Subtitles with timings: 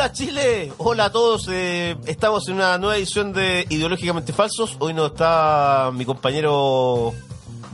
[0.00, 1.46] Hola Chile, hola a todos.
[1.50, 4.76] eh, estamos en una nueva edición de Ideológicamente Falsos.
[4.78, 7.12] Hoy no está mi compañero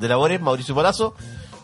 [0.00, 1.14] de labores, Mauricio Palazzo,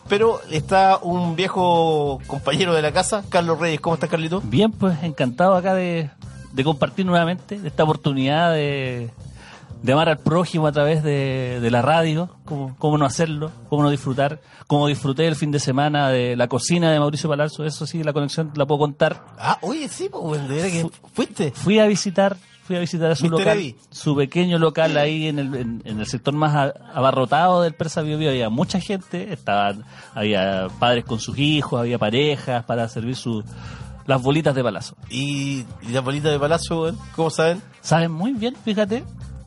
[0.07, 3.81] pero está un viejo compañero de la casa, Carlos Reyes.
[3.81, 4.39] ¿Cómo estás, Carlito?
[4.39, 6.09] Bien, pues encantado acá de,
[6.53, 9.11] de compartir nuevamente esta oportunidad de,
[9.83, 13.83] de amar al prójimo a través de, de la radio, cómo, cómo no hacerlo, cómo
[13.83, 17.85] no disfrutar, cómo disfruté el fin de semana de la cocina de Mauricio Palazzo, eso
[17.85, 19.23] sí, la conexión la puedo contar.
[19.37, 21.51] Ah, oye, sí, pues, que fuiste.
[21.51, 25.53] Fui a visitar, fui a visitar a su local, su pequeño local ahí en el,
[25.53, 28.29] en, en el sector más a- abarrotado del Persa Bio Bio.
[28.29, 29.83] Había mucha gente, estaban,
[30.15, 33.43] había padres con sus hijos, había parejas para servir su,
[34.05, 34.95] las bolitas de Palazzo.
[35.09, 37.61] Y, y las bolitas de weón, ¿cómo saben?
[37.81, 39.03] Saben muy bien, fíjate,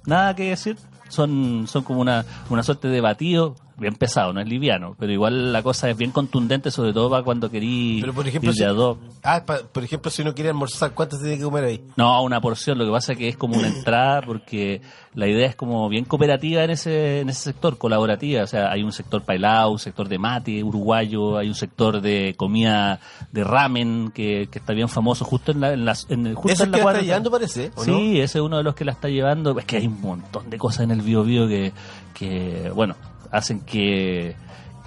[0.07, 0.77] nada que decir.
[1.09, 5.53] Son, son como una, una suerte de batido, bien pesado, no es liviano, pero igual
[5.53, 8.63] la cosa es bien contundente, sobre todo para cuando querí Pero por ejemplo, ir si,
[8.65, 8.97] a dos.
[9.23, 11.85] ah, pa- por ejemplo, si uno quiere almorzar, ¿cuántas tiene que comer ahí?
[11.97, 14.81] No, una porción, lo que pasa es que es como una entrada porque
[15.15, 18.83] la idea es como bien cooperativa en ese, en ese sector, colaborativa, o sea, hay
[18.83, 23.01] un sector pailao, un sector de mate uruguayo, hay un sector de comida
[23.33, 26.63] de ramen que, que está bien famoso justo en la, en la, en justo Ese
[26.63, 27.99] es en la que cuadra- está llevando, parece, ¿o Sí, no?
[27.99, 29.59] ese es uno de los que la está llevando.
[29.59, 31.73] Es que hay un montón de cosas en el bio bio que,
[32.15, 32.95] que, bueno,
[33.33, 34.35] hacen que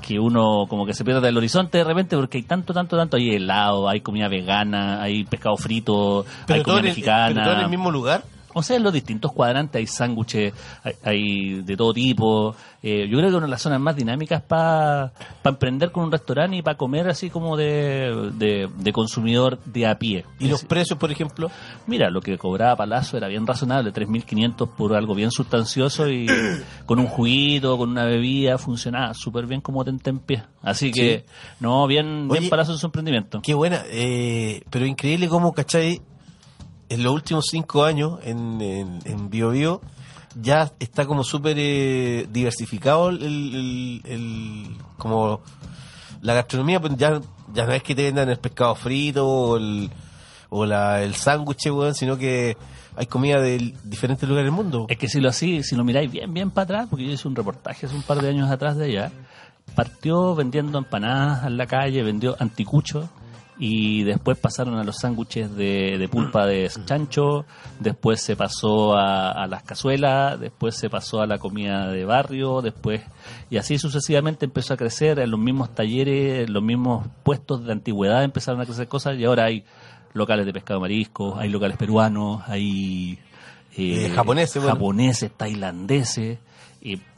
[0.01, 3.17] que uno como que se pierda del horizonte de repente porque hay tanto, tanto, tanto.
[3.17, 7.27] Hay helado, hay comida vegana, hay pescado frito, hay comida el- mexicana.
[7.33, 8.23] pero todo en el mismo lugar.
[8.59, 10.53] O sea, en los distintos cuadrantes hay sándwiches,
[10.83, 12.55] hay, hay de todo tipo.
[12.81, 15.11] Eh, yo creo que una de las zonas más dinámicas para
[15.43, 19.97] emprender con un restaurante y para comer así como de, de, de consumidor de a
[19.97, 20.25] pie.
[20.39, 21.51] ¿Y los precios, por ejemplo?
[21.87, 26.27] Mira, lo que cobraba Palazzo era bien razonable, 3.500 por algo bien sustancioso y
[26.85, 30.43] con un juguito, con una bebida, funcionaba súper bien como tentempié.
[30.61, 31.25] Así que,
[31.59, 33.41] no, bien, Oye, bien Palazzo en su emprendimiento.
[33.41, 36.01] Qué buena, eh, pero increíble cómo, ¿cachai?
[36.89, 39.81] En los últimos cinco años en, en, Bio Bio
[40.39, 45.41] ya está como súper eh, diversificado el, como
[46.21, 47.21] la gastronomía, pues ya,
[47.53, 49.89] ya no es que te vendan el pescado frito o el,
[50.49, 52.57] o la, el sándwich, sino que
[52.95, 54.85] hay comida de diferentes lugares del mundo.
[54.89, 57.27] Es que si lo así, si lo miráis bien, bien para atrás, porque yo hice
[57.27, 59.11] un reportaje hace un par de años atrás de allá,
[59.75, 63.05] partió vendiendo empanadas en la calle, vendió anticuchos
[63.61, 67.45] y después pasaron a los sándwiches de, de pulpa de chancho,
[67.79, 72.61] después se pasó a, a las cazuelas, después se pasó a la comida de barrio,
[72.61, 73.01] después
[73.49, 77.73] y así sucesivamente empezó a crecer en los mismos talleres, en los mismos puestos de
[77.73, 79.65] antigüedad empezaron a crecer cosas y ahora hay
[80.13, 83.19] locales de pescado marisco, hay locales peruanos, hay
[83.77, 84.75] Eh, japoneses, bueno.
[84.75, 86.39] japoneses, tailandeses,
[86.81, 87.08] y puta,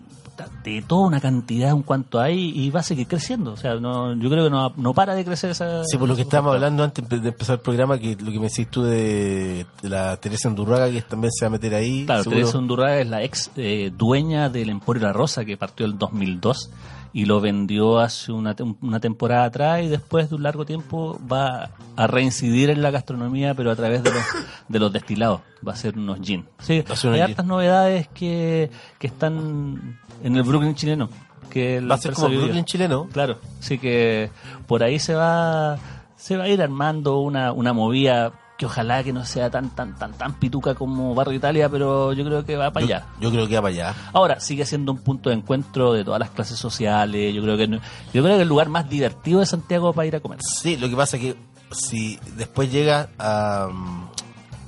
[0.63, 3.53] de toda una cantidad en cuanto hay y va a seguir creciendo.
[3.53, 5.83] O sea, no, yo creo que no, no para de crecer esa.
[5.85, 8.47] Sí, por lo que estábamos hablando antes de empezar el programa, que lo que me
[8.47, 12.05] decís tú de, de la Teresa Andurraga, que también se va a meter ahí.
[12.05, 12.39] Claro, seguro.
[12.39, 16.69] Teresa Undurraga es la ex eh, dueña del Emporio La Rosa que partió el 2002
[17.13, 21.71] y lo vendió hace una, una temporada atrás y después de un largo tiempo va
[21.95, 24.23] a reincidir en la gastronomía pero a través de los,
[24.67, 25.41] de los destilados.
[25.67, 26.45] Va a ser unos gin.
[26.59, 31.09] Sí, hay hartas novedades que, que están en el Brooklyn chileno.
[31.49, 32.43] Que el Va a ser como vivió.
[32.43, 33.07] Brooklyn chileno.
[33.11, 34.31] Claro, así que
[34.67, 35.77] por ahí se va
[36.15, 39.97] se va a ir armando una, una movida que ojalá que no sea tan tan
[39.97, 43.05] tan tan pituca como Barrio Italia, pero yo creo que va para Yo, allá.
[43.19, 43.95] yo creo que va para allá.
[44.13, 47.33] Ahora sigue siendo un punto de encuentro de todas las clases sociales.
[47.33, 47.79] Yo creo que no-
[48.13, 50.39] yo creo que el lugar más divertido de Santiago para ir a comer.
[50.43, 51.35] Sí, lo que pasa es que
[51.71, 53.67] si después llega a,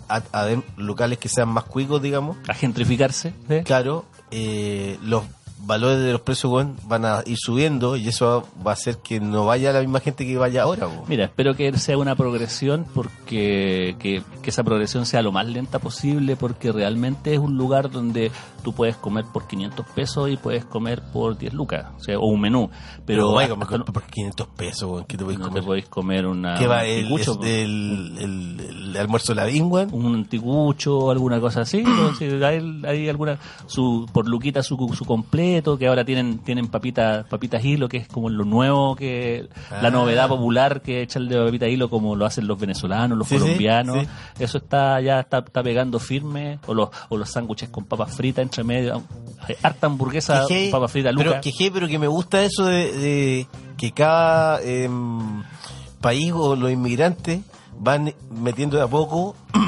[0.10, 0.48] a,
[0.78, 3.33] locales que sean más cuicos, digamos, A gentrificarse.
[3.48, 3.62] ¿sí?
[3.63, 5.24] claro, eh, los
[5.65, 6.51] valores de los precios
[6.88, 10.25] van a ir subiendo y eso va a hacer que no vaya la misma gente
[10.25, 10.88] que vaya ahora.
[10.88, 11.04] weón.
[11.07, 15.80] Mira, espero que sea una progresión porque que, que esa progresión sea lo más lenta
[15.80, 18.31] posible porque realmente es un lugar donde
[18.63, 22.25] tú puedes comer por 500 pesos y puedes comer por 10 lucas, o sea, o
[22.27, 22.69] un menú.
[23.06, 25.62] Pero, vaya, no- que por 500 pesos, weón, ¿qué te voy a no comer?
[25.62, 26.86] te podéis comer una, ¿Qué va?
[26.86, 27.07] El,
[27.42, 29.89] del- el, el almuerzo de la weón?
[29.94, 31.83] un anticucho o alguna cosa así.
[32.18, 37.26] Si hay, hay alguna su por Luquita su, su completo que ahora tienen tienen papitas
[37.28, 39.48] papitas hilo que es como lo nuevo que
[39.82, 39.92] la Ah.
[39.92, 43.98] novedad popular que echan de papita hilo como lo hacen los venezolanos, los Sí, colombianos.
[44.02, 44.08] sí.
[44.40, 48.44] Eso está ya está, está pegando firme o los o los sándwiches con papas fritas
[48.44, 49.04] entre medio.
[49.62, 51.42] Harta hamburguesa Que- con papas fritas pero, Luca.
[51.42, 53.48] que, que- pero que me gusta eso de, de
[53.78, 55.44] que cada em,
[56.02, 57.42] país o los inmigrantes
[57.80, 59.62] van metiendo de a poco el-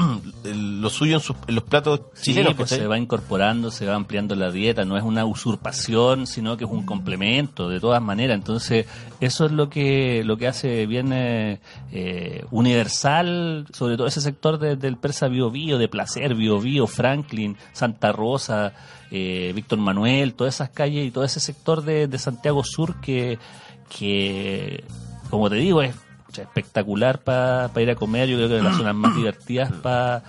[0.54, 2.54] lo suyo en, sus- en los platos Sí, chilenos.
[2.54, 6.64] pues se va incorporando, se va ampliando la dieta, no es una usurpación, sino que
[6.64, 8.36] es un complemento, de todas maneras.
[8.36, 8.86] Entonces,
[9.20, 11.60] eso es lo que lo que hace bien eh,
[11.92, 16.86] eh, universal, sobre todo ese sector de- del Persa Bio Bio, de Placer, Bio Bio,
[16.86, 18.72] Franklin, Santa Rosa,
[19.10, 23.38] eh, Víctor Manuel, todas esas calles y todo ese sector de, de Santiago Sur que,
[23.88, 24.84] que,
[25.30, 25.94] como te digo, es
[26.36, 28.28] pucha, espectacular para ir a comer.
[28.28, 30.22] Yo creo que de las zonas más divertidas para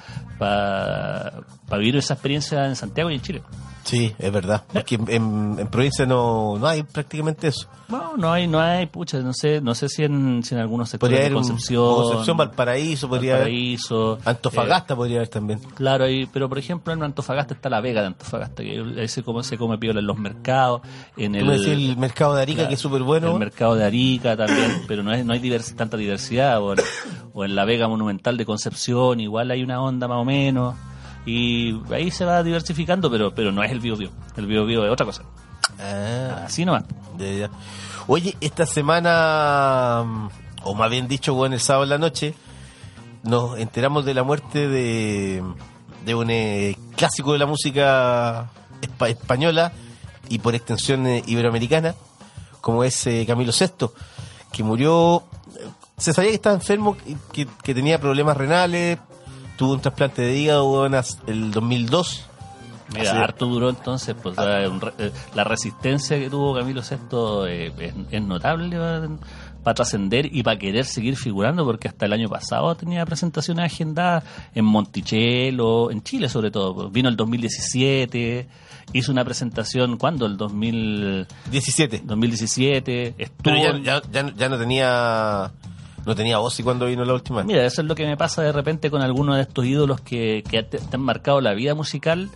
[1.72, 3.42] vivir esa experiencia en Santiago y en Chile.
[3.88, 4.64] Sí, es verdad.
[4.72, 7.68] Porque en, en- provincia no, no hay prácticamente eso.
[7.88, 10.90] No, no hay, no hay, pucha, no sé, no sé si en, si en algunos
[10.90, 13.46] sectores Podría de haber un- Concepción, Concepción, Valparaíso, podría haber.
[13.46, 15.60] Valparaíso, Antofagasta podría haber también.
[15.64, 19.08] eh, claro, ahí, pero por ejemplo en Antofagasta está la Vega de Antofagasta, que ahí
[19.08, 20.82] se come, se come piola en los mercados,
[21.16, 23.32] en el, el mercado de Arica, Claro, que es súper bueno.
[23.32, 26.62] El mercado de Arica también, pero no, es, no hay divers- tanta diversidad.
[26.62, 26.80] O en,
[27.34, 30.76] o en la Vega Monumental de Concepción, igual hay una onda más o menos.
[31.28, 34.10] Y ahí se va diversificando, pero pero no es el bio bio.
[34.38, 35.24] El bio bio es otra cosa.
[35.80, 36.86] Ah, Así nomás.
[37.18, 37.50] ya, ya.
[38.08, 40.04] Oye, esta semana,
[40.64, 42.34] o más bien dicho, bueno, el sábado en la noche,
[43.24, 45.44] nos enteramos de la muerte de,
[46.06, 48.50] de un eh, clásico de la música
[48.82, 49.74] espa- española
[50.30, 51.96] y por extensión eh, iberoamericana,
[52.62, 53.88] como es eh, Camilo VI,
[54.54, 55.24] que murió,
[55.60, 56.96] eh, se sabía que estaba enfermo,
[57.34, 59.00] que- que tenía problemas renales,
[59.58, 62.26] tuvo un trasplante de hígado bueno, el 2002.
[62.94, 64.66] Mira, Así- harto duró entonces, pues re-
[64.98, 68.78] eh, la resistencia que tuvo Camilo VI eh, es, es notable
[69.62, 74.24] para trascender y para querer seguir figurando, porque hasta el año pasado tenía presentaciones agendadas
[74.56, 76.74] en Monticello, en Chile sobre todo.
[76.74, 76.92] pues.
[76.94, 78.48] Vino el 2017,
[78.94, 80.26] hizo una presentación, ¿cuándo?
[80.26, 82.04] El 2000, 17.
[82.06, 83.54] 2017, estuvo...
[83.54, 85.52] Pero ya, ya, ya no tenía
[86.08, 87.44] no tenía voz y cuando vino la última.
[87.44, 90.44] Mira, eso es lo que me pasa de repente con algunos de estos ídolos que,
[90.50, 92.30] que te, han marcado la vida musical,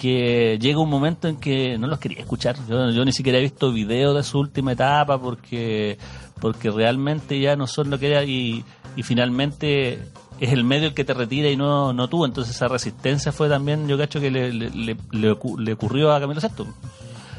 [0.00, 2.56] que llega un momento en que no los quería escuchar.
[2.68, 5.98] Yo, yo ni siquiera he visto videos de su última etapa porque,
[6.40, 8.64] porque realmente ya no son lo que era y,
[9.02, 10.00] finalmente
[10.40, 12.24] es el medio el que te retira y no, no tú.
[12.24, 16.40] Entonces esa resistencia fue también, yo cacho que le, le, le- le ocurrió a Camilo
[16.40, 16.64] VI.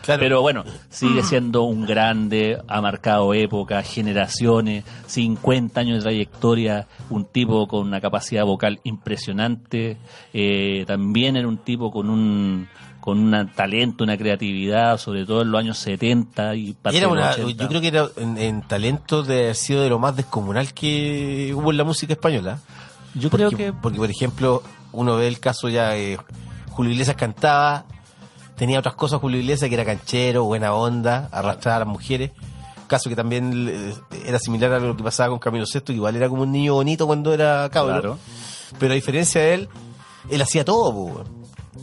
[0.05, 0.19] Claro.
[0.19, 7.25] Pero bueno, sigue siendo un grande, ha marcado época, generaciones, 50 años de trayectoria, un
[7.25, 9.97] tipo con una capacidad vocal impresionante,
[10.31, 12.67] eh, también era un tipo con un
[12.99, 17.13] con un talento, una creatividad, sobre todo en los años 70 y parte Era de
[17.13, 17.63] los una, 80.
[17.63, 21.53] yo creo que era en, en talento de haber sido de lo más descomunal que
[21.55, 22.59] hubo en la música española.
[23.13, 26.17] Yo porque, creo que porque por ejemplo, uno ve el caso ya eh,
[26.71, 27.85] Julio Iglesias cantaba,
[28.55, 32.31] tenía otras cosas Julio Iglesias que era canchero, buena onda, arrastraba a las mujeres.
[32.87, 33.93] Caso que también eh,
[34.25, 36.75] era similar a lo que pasaba con Camilo VI, que igual era como un niño
[36.75, 37.99] bonito cuando era cabro.
[37.99, 38.19] Claro.
[38.79, 39.69] Pero a diferencia de él,
[40.29, 41.23] él hacía todo, po.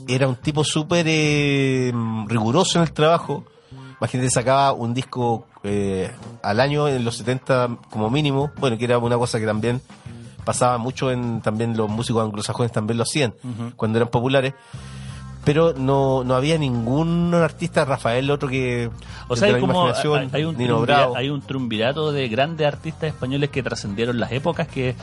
[0.08, 1.92] Era un tipo súper eh,
[2.26, 3.44] riguroso en el trabajo.
[4.00, 6.10] Imagínate, sacaba un disco eh,
[6.42, 8.50] al año en los 70 como mínimo.
[8.58, 9.80] Bueno, que era una cosa que también
[10.44, 13.34] pasaba mucho en también los músicos anglosajones también lo hacían
[13.76, 14.54] cuando eran populares.
[15.44, 18.90] Pero no, no había ningún artista, Rafael, otro que
[19.26, 20.56] O sea, hay como hay, hay un
[21.16, 24.94] hay un triunvirato de grandes artistas españoles que trascendieron las épocas que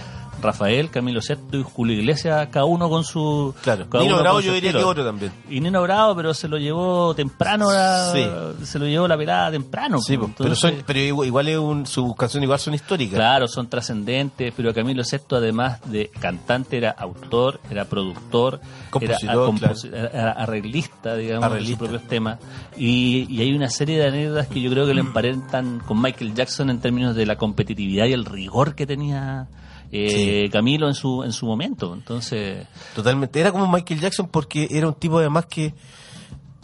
[0.41, 4.39] Rafael, Camilo VI y Julio Iglesias, cada uno con su Claro, cada Nino uno Bravo
[4.41, 5.31] yo diría que otro también.
[5.50, 8.65] Y Nino Bravo, pero se lo llevó temprano, la- Sí.
[8.65, 10.00] se lo llevó la pelada temprano.
[10.01, 10.31] Sí, pues.
[10.38, 13.15] pero, son, pero igual, igual es un, sus canciones igual son históricas.
[13.15, 19.53] Claro, son trascendentes, pero Camilo VI, además de cantante, era autor, era productor, Compositor,
[19.93, 21.69] era, era arreglista, digamos, Arreglista.
[21.69, 22.39] de sus propios temas.
[22.77, 26.34] Y, y hay una serie de anécdotas que yo creo que le emparentan con Michael
[26.34, 29.48] Jackson en términos de la competitividad y el rigor que tenía
[29.91, 31.93] eh, Camilo en su en su momento.
[31.93, 33.39] Entonces, Totalmente.
[33.39, 35.74] Era como Michael Jackson porque era un tipo además que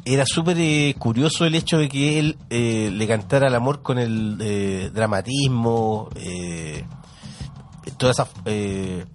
[0.06, 3.98] era súper eh, curioso el hecho de que él eh, le cantara el amor con
[3.98, 6.86] el eh, dramatismo, eh,
[7.98, 9.06] toda esa eh,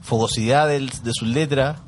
[0.00, 1.80] fogosidad del- de sus letras,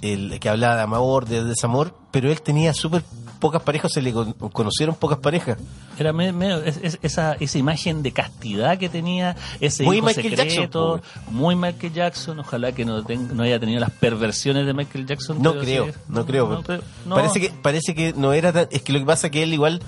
[0.00, 3.02] el que hablaba de amor, de desamor, pero él tenía súper
[3.42, 5.58] pocas parejas, se le con- conocieron pocas parejas.
[5.98, 10.06] Era me- medio- es- es- esa, esa imagen de castidad que tenía, ese Muy hijo
[10.06, 12.38] Michael secreto, Jackson, muy Michael Jackson.
[12.38, 15.42] Ojalá que no, ten- no haya tenido las perversiones de Michael Jackson.
[15.42, 16.48] No creo, no creo.
[16.48, 17.16] no creo, no.
[17.16, 19.52] Parece que parece que no era tan, es que lo que pasa es que él
[19.52, 19.82] igual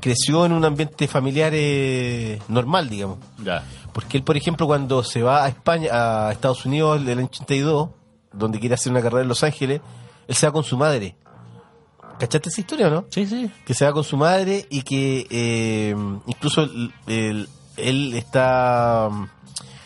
[0.00, 3.18] creció en un ambiente familiar eh, normal, digamos.
[3.44, 3.62] Ya.
[3.92, 5.90] Porque él, por ejemplo, cuando se va a España,
[6.28, 7.90] a Estados Unidos en el año 82,
[8.32, 9.80] donde quiere hacer una carrera en Los Ángeles,
[10.26, 11.14] él se va con su madre.
[12.22, 13.04] ¿Cachaste esa historia o no?
[13.10, 13.50] Sí, sí.
[13.66, 15.92] Que se va con su madre y que eh,
[16.28, 16.68] incluso
[17.08, 19.08] él está...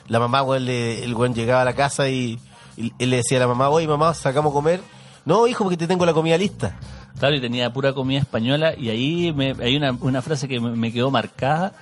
[0.08, 2.38] La mamá, weón, el weón llegaba a la casa y,
[2.76, 4.80] y él le decía a la mamá, oye mamá, sacamos a comer.
[5.24, 6.78] No, hijo, porque te tengo la comida lista.
[7.18, 10.92] Claro, y tenía pura comida española y ahí me- hay una, una frase que me,
[10.92, 11.72] quedó marcada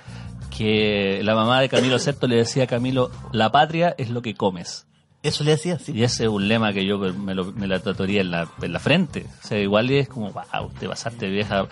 [0.57, 4.35] que la mamá de Camilo VI le decía a Camilo, la patria es lo que
[4.35, 4.87] comes.
[5.27, 5.91] Eso le decía, sí.
[5.93, 8.71] Y ese es un lema que yo me, lo, me la tatuaría en la, en
[8.73, 9.25] la frente.
[9.43, 11.67] O sea, igual es como, wow, te pasaste vieja.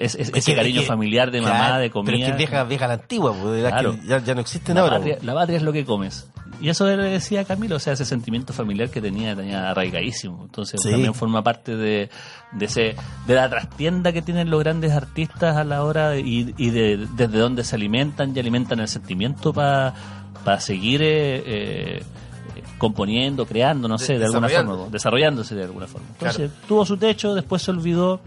[0.00, 2.12] Es, es- Es ese cariño que- familiar de mamá, claro, de comida.
[2.12, 3.92] Pero es que vieja, vieja la antigua, pues, las Claro.
[4.00, 4.96] que ya, ya no existen la, ahora.
[4.96, 5.24] patria, pues.
[5.26, 6.28] la patria es lo que comes.
[6.60, 10.44] Y eso le decía Camilo, o sea, ese sentimiento familiar que tenía, tenía arraigadísimo.
[10.44, 10.90] Entonces Sí.
[10.90, 12.08] también forma parte de,
[12.52, 12.94] de ese
[13.26, 17.08] de la trastienda que tienen los grandes artistas a la hora de- y, y de,
[17.16, 19.94] desde donde se alimentan y alimentan el sentimiento para
[20.60, 22.02] seguir eh, eh,
[22.88, 26.06] componiendo, creando, no sé, de alguna forma, desarrollándose de alguna forma.
[26.12, 26.66] Entonces Claro.
[26.68, 28.20] tuvo su techo, después se olvidó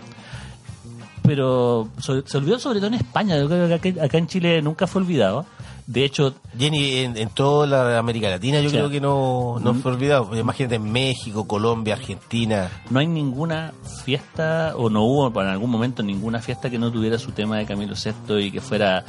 [1.22, 3.38] pero se olvidó sobre todo en España.
[3.38, 5.46] Yo creo que acá, acá en Chile nunca fue olvidado.
[5.86, 9.58] De hecho, Jenny, en, en toda la América Latina yo O sea, creo que no,
[9.62, 10.38] no fue olvidado.
[10.38, 12.70] Imagínate en México, Colombia, Argentina.
[12.90, 13.74] no hay ninguna
[14.04, 17.66] fiesta, o no hubo en algún momento ninguna fiesta que no tuviera su tema de
[17.66, 19.04] Camilo VI y que fuera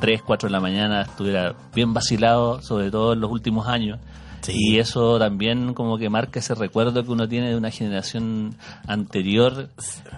[0.00, 3.98] 3, 4 de la mañana, estuviera bien vacilado, sobre todo en los últimos años.
[4.46, 4.52] Sí.
[4.54, 8.54] Y eso también como que marca ese recuerdo que uno tiene de una generación
[8.86, 9.70] anterior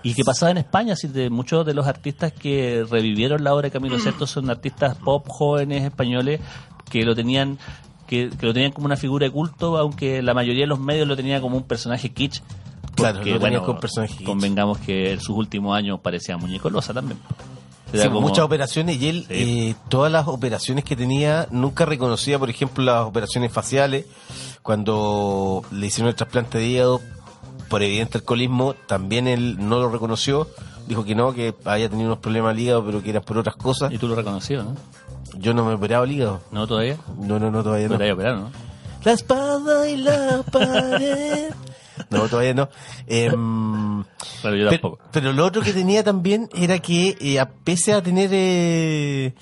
[0.03, 0.93] y que pasaba en España.
[0.93, 4.97] Así de muchos de los artistas que revivieron la obra de Camilo VI son artistas
[4.97, 6.41] pop jóvenes españoles
[6.91, 7.59] que lo tenían
[8.07, 11.09] que, que lo tenían como una figura de culto, aunque la mayoría de los medios
[11.09, 12.43] lo tenía como un personaje kitsch.
[12.95, 14.27] Claro, lo bueno, como personaje kitsch.
[14.27, 17.19] Convengamos que en sus últimos años parecía muñeco losa también.
[17.93, 19.35] Sí, como- muchas operaciones y él, Sí.
[19.71, 24.05] eh, todas las operaciones que tenía, nunca reconocía, por ejemplo, las operaciones faciales.
[24.63, 27.01] Cuando le hicieron el trasplante de hígado
[27.69, 30.49] por evidente alcoholismo, también él no lo reconoció.
[30.87, 33.57] Dijo que no, que había tenido unos problemas al hígado, pero que eran por otras
[33.57, 33.93] cosas.
[33.93, 34.75] Y tú lo reconoció, ¿no?
[35.39, 36.41] Yo no me he operado el hígado.
[36.51, 36.97] ¿No todavía?
[37.19, 38.51] No, no, no, todavía No te operado, ¿no?
[39.05, 41.53] La espada y la pared.
[42.11, 42.69] No, todavía no.
[43.09, 43.33] Em,
[44.43, 44.99] Pero yo pero, tampoco.
[45.13, 49.35] pero lo otro que tenía también era que, eh, a- pese a tener eh,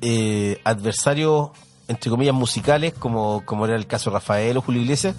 [0.00, 1.50] eh, adversarios,
[1.88, 5.14] entre comillas, musicales, como, como era el caso de Rafael o Julio Iglesias,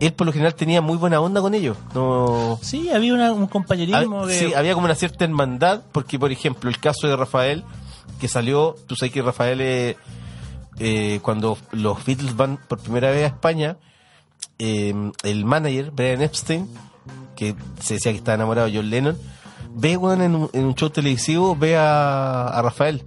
[0.00, 1.76] él por lo general tenía muy buena onda con ellos.
[1.94, 4.38] No, Sí, había una- un compañerismo hab- que...
[4.38, 7.64] sí, había como una cierta hermandad, porque por ejemplo, el caso de Rafael,
[8.20, 9.96] que salió, tú sabes que Rafael, eh,
[10.78, 13.76] eh, cuando los Beatles van por primera vez a España,
[14.58, 16.68] eh, el manager, Brian Epstein,
[17.42, 19.16] que se decía que estaba enamorado de John Lennon,
[19.74, 23.02] ve weón, en, un, en un show televisivo, ve a, a Rafael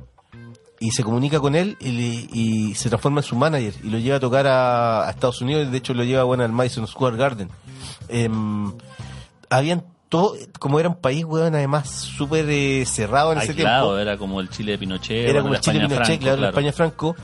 [0.79, 3.97] y se comunica con él y, le- y se transforma en su manager y lo
[3.97, 7.15] lleva a tocar a, a Estados Unidos de hecho lo lleva bueno, al Madison Square
[7.17, 7.49] Garden.
[8.09, 8.73] Em,
[9.49, 13.97] habían todo, como era un país, weón, además súper eh, cerrado en ese tiempo.
[13.97, 15.29] era como el Chile de Pinochet.
[15.29, 17.15] Era como el Chile España Pinochet, Franco, claro, la España Franco.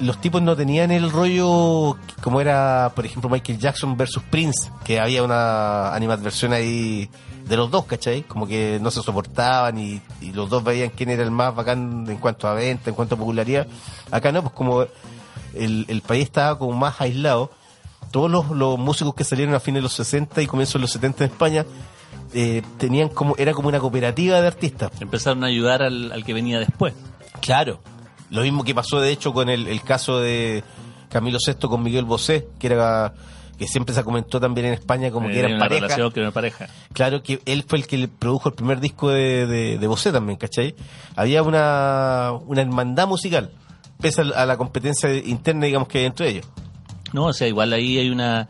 [0.00, 4.98] Los tipos no tenían el rollo como era, por ejemplo, Michael Jackson versus Prince, que
[4.98, 7.10] había una animadversión ahí
[7.46, 8.22] de los dos, ¿cachai?
[8.22, 12.06] Como que no se soportaban y, y los dos veían quién era el más bacán
[12.08, 13.66] en cuanto a venta, en cuanto a popularidad.
[14.10, 14.86] Acá no, pues como
[15.54, 17.50] el, el país estaba como más aislado,
[18.10, 20.90] todos los, los músicos que salieron a fines de los 60 y comienzos de los
[20.92, 21.66] 70 en España
[22.32, 24.90] eh, tenían como, era como una cooperativa de artistas.
[25.00, 26.94] Empezaron a ayudar al, al que venía después.
[27.40, 27.80] Claro.
[28.30, 30.62] Lo mismo que pasó, de hecho, con el, el caso de
[31.08, 33.12] Camilo VI con Miguel Bosé, que era
[33.58, 35.80] que siempre se comentó también en España como Eh, que eran una pareja.
[35.82, 36.66] relación que era pareja.
[36.94, 40.38] Claro que él fue el que produjo el primer disco de, de, de Bosé también,
[40.38, 40.74] ¿cachai?
[41.14, 43.50] Había una, una hermandad musical,
[44.00, 46.46] pese a la- a la competencia interna, digamos, que hay entre ellos.
[47.12, 48.48] No, o sea, igual ahí hay una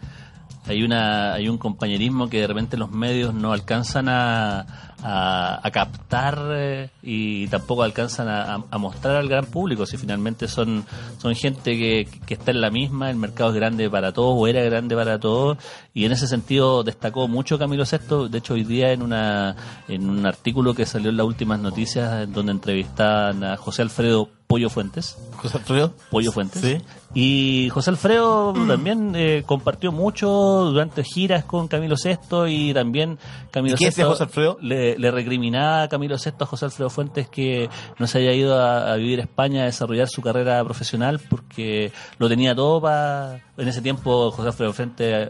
[0.69, 5.71] hay una hay un compañerismo que de repente los medios no alcanzan a, a, a
[5.71, 9.87] captar eh, y tampoco alcanzan a, a- mostrar al gran público.
[9.87, 10.85] Si finalmente son,
[11.19, 14.47] son gente que, que está en la misma, el mercado es grande para todos o
[14.47, 15.59] era grande para todos
[15.93, 18.29] y en ese sentido destacó mucho Camilo VI.
[18.29, 19.57] De hecho, hoy día en, una,
[19.89, 24.29] en un artículo que salió en las últimas noticias en donde entrevistan a José Alfredo
[24.51, 25.17] Pollo Fuentes.
[25.37, 25.95] José Alfredo.
[26.11, 26.61] Pollo Fuentes.
[26.61, 26.79] Sí.
[27.15, 33.17] Y José Alfredo también eh, compartió mucho durante giras con Camilo VI y también
[33.53, 34.59] Camilo ¿Y VI José Alfredo?
[34.61, 37.69] Le, le recriminaba a Camilo VI a José Alfredo Fuentes que
[38.01, 41.93] no se haya ido a, a vivir a España a desarrollar su carrera profesional porque
[42.19, 43.41] lo tenía todo para...
[43.57, 45.29] En ese tiempo José Alfredo Fuentes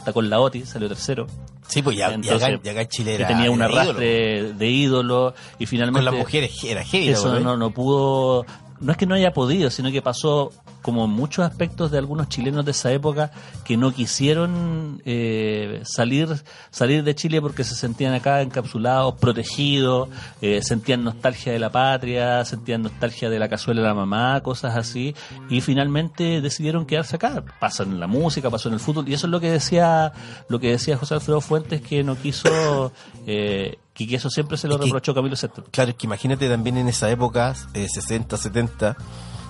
[0.00, 1.26] destacó en la OTI, salió tercero.
[1.68, 3.28] Sí, pues ya, Entonces, acá, ya acá en Chile que era.
[3.28, 3.80] tenía un era ídolo.
[3.82, 7.10] arrastre de ídolo y finalmente Con las mujeres era heavy.
[7.10, 8.44] eso no, no pudo,
[8.80, 12.64] no es que no haya podido, sino que pasó como muchos aspectos de algunos chilenos
[12.64, 13.30] de esa época
[13.64, 16.28] que no quisieron eh, salir
[16.70, 20.08] salir de Chile porque se sentían acá encapsulados, protegidos,
[20.40, 24.76] eh, sentían nostalgia de la patria, sentían nostalgia de la cazuela de la mamá, cosas
[24.76, 25.14] así,
[25.48, 27.44] y finalmente decidieron quedarse acá.
[27.60, 30.12] Pasa en la música, pasó en el fútbol, y eso es lo que decía
[30.48, 32.92] lo que decía José Alfredo Fuentes que no quiso
[33.26, 35.62] eh, que que eso siempre se lo Es que- reprochó Camilo VI.
[35.70, 38.96] Claro, es que imagínate también en esa época, eh, 60, 70,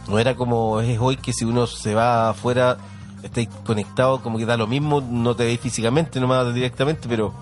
[0.09, 2.79] no era como es hoy que si uno se va afuera,
[3.23, 7.35] estáis conectado, como que da lo mismo, no te veis físicamente, nomás directamente, pero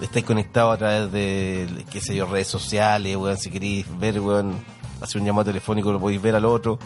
[0.00, 4.54] estáis conectados a través de, qué sé yo, redes sociales, weón, si queréis ver, weón,
[5.00, 6.78] hacer un llamado telefónico, lo podéis ver al otro,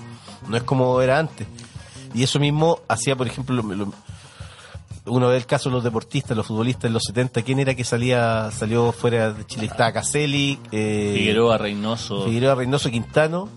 [0.46, 1.46] no es como era antes.
[2.12, 3.92] Y eso mismo hacía, por ejemplo, lo- lo-
[5.06, 7.84] uno ve el caso de los deportistas, los futbolistas en los 70, ¿quién era que
[7.84, 9.66] salía salió fuera de Chile?
[9.66, 12.24] Estaba Caselli, eh, Figueroa, Reynoso.
[12.24, 13.48] Figueroa Reynoso Quintano,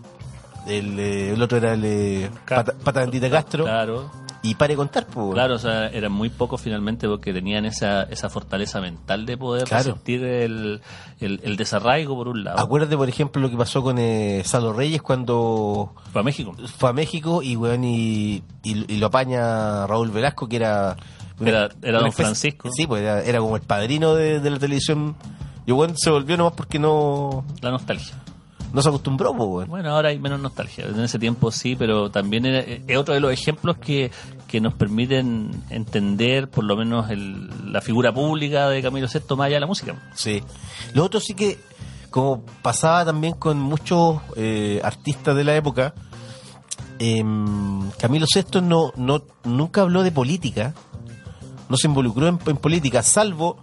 [0.68, 4.12] el, eh, el otro era el eh, Pata, Pata Bendita Castro, Claro,
[4.44, 5.34] y pare de contar, pues.
[5.34, 9.63] claro, o sea, eran muy pocos finalmente porque tenían esa, esa fortaleza mental de poder
[9.68, 9.86] Claro.
[9.92, 10.82] resistir el,
[11.20, 12.60] el, el desarraigo por un lado.
[12.60, 16.56] Acuérdate, por ejemplo, lo que pasó con eh, Salo Reyes cuando Fue a México.
[16.77, 20.96] fue a México y, weón, y, y, y lo apaña Raúl Velasco, que era...
[21.39, 22.70] Era- era don especie- Francisco.
[22.75, 25.15] Sí, pues era, era como el padrino de, de la televisión.
[25.65, 28.15] Y bueno, se volvió nomás porque no, La nostalgia.
[28.74, 29.67] no se acostumbró, pues.
[29.67, 30.86] Bueno, ahora hay menos nostalgia.
[30.86, 34.10] En ese tiempo sí, pero también era- es otro de los ejemplos que,
[34.48, 39.46] que nos permiten entender por lo menos el- la figura pública de Camilo VI más
[39.48, 39.96] allá de la música.
[40.15, 40.41] Sí.
[40.94, 41.60] Lo otro sí que,
[42.10, 45.94] como pasaba también con muchos eh, artistas de la época,
[47.00, 50.73] em, Camilo VI no, no, nunca habló de política,
[51.69, 53.58] no se involucró en, política, salvo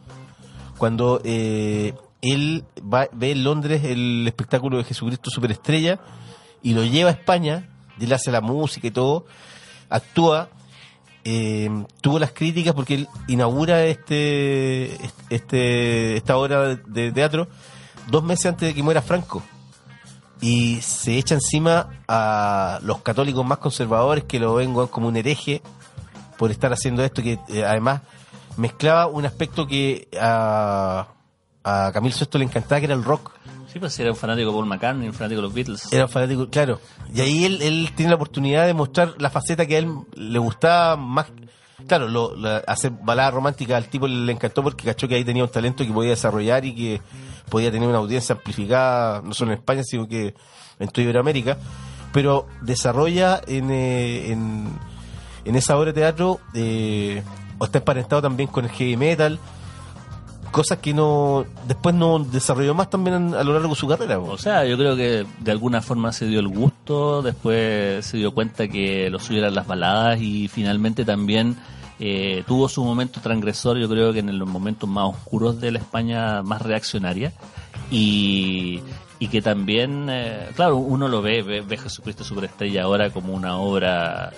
[0.78, 6.00] cuando eh, él va, ve en Londres el espectáculo de Jesucristo Superestrella
[6.62, 9.26] y lo lleva a España, y él hace la música y todo,
[9.90, 10.48] actúa,
[11.24, 14.98] eh, tuvo las críticas porque él inaugura este,
[15.30, 17.48] este esta obra de teatro
[18.08, 19.42] dos meses antes de que muera Franco.
[20.40, 25.62] Y se echa encima a los católicos más conservadores que lo ven como un hereje
[26.38, 28.02] por estar haciendo esto que eh, además
[28.56, 31.08] mezclaba un aspecto que a,
[31.64, 33.30] a Camilo VI le encantaba que era el rock
[33.72, 35.92] Sí, pues era un fanático de Paul McCartney, un fanático de los Beatles.
[35.92, 36.78] era un fanático, claro.
[37.12, 40.38] Y ahí él, él tiene la oportunidad de mostrar la faceta que a él le
[40.38, 41.26] gustaba más.
[41.88, 45.42] Claro, lo, la- hacer balada romántica al tipo le encantó porque cachó que ahí tenía
[45.42, 47.00] un talento que podía desarrollar y que
[47.48, 50.34] podía tener una audiencia amplificada, no solo en España, sino que
[50.78, 51.58] en toda Iberoamérica.
[52.12, 54.68] Pero desarrolla en, eh, en,
[55.44, 57.22] en esa obra de teatro, eh,
[57.62, 59.38] está emparentado también con el heavy metal,
[60.50, 64.18] cosas que no después no desarrolló más también a lo largo de su carrera.
[64.20, 68.33] O sea, yo creo que de alguna forma se dio el gusto, después se dio
[68.33, 71.57] cuenta que lo suyo eran las baladas y finalmente también
[71.98, 75.78] eh, tuvo su momento transgresor, yo creo que en los momentos más oscuros de la
[75.78, 77.33] España más reaccionaria
[77.90, 78.80] y,
[79.18, 83.57] y que también, eh, claro, uno lo ve, ve, ve Jesucristo Superestrella ahora como una
[83.57, 84.33] obra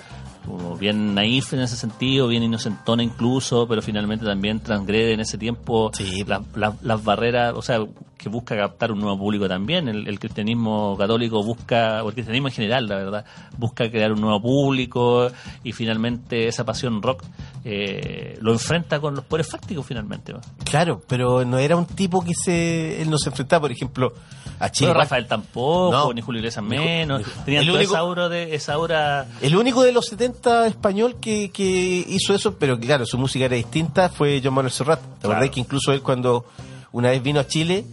[0.78, 5.90] bien naif en ese sentido, bien inocentona incluso, pero finalmente también transgrede en ese tiempo
[5.94, 6.24] Sí.
[6.26, 7.78] las las- las barreras, o sea,
[8.18, 9.88] que busca captar un nuevo público también.
[9.88, 13.24] El, el cristianismo católico busca, o el cristianismo en general, la verdad,
[13.59, 15.28] busca crear un nuevo público
[15.62, 17.22] y finalmente esa pasión rock
[17.64, 20.32] eh, lo enfrenta con los poderes fácticos finalmente.
[20.32, 20.40] ¿no?
[20.64, 24.12] Claro, pero no era un tipo que se él no se enfrentaba, por ejemplo,
[24.59, 24.88] a Chile.
[24.90, 26.12] Pero Rafael tampoco, No.
[26.12, 27.23] ni Julio Iglesias menos.
[27.45, 31.16] Tenían el toda único- esa aura, de, esa aura El único de los 70 español
[31.21, 31.62] que, que
[32.09, 35.01] hizo eso, pero claro, su música era distinta, fue John Manuel Serrat.
[35.01, 35.35] ¿Te Claro.
[35.37, 36.45] acordás que incluso él cuando
[36.92, 37.85] una vez vino a Chile,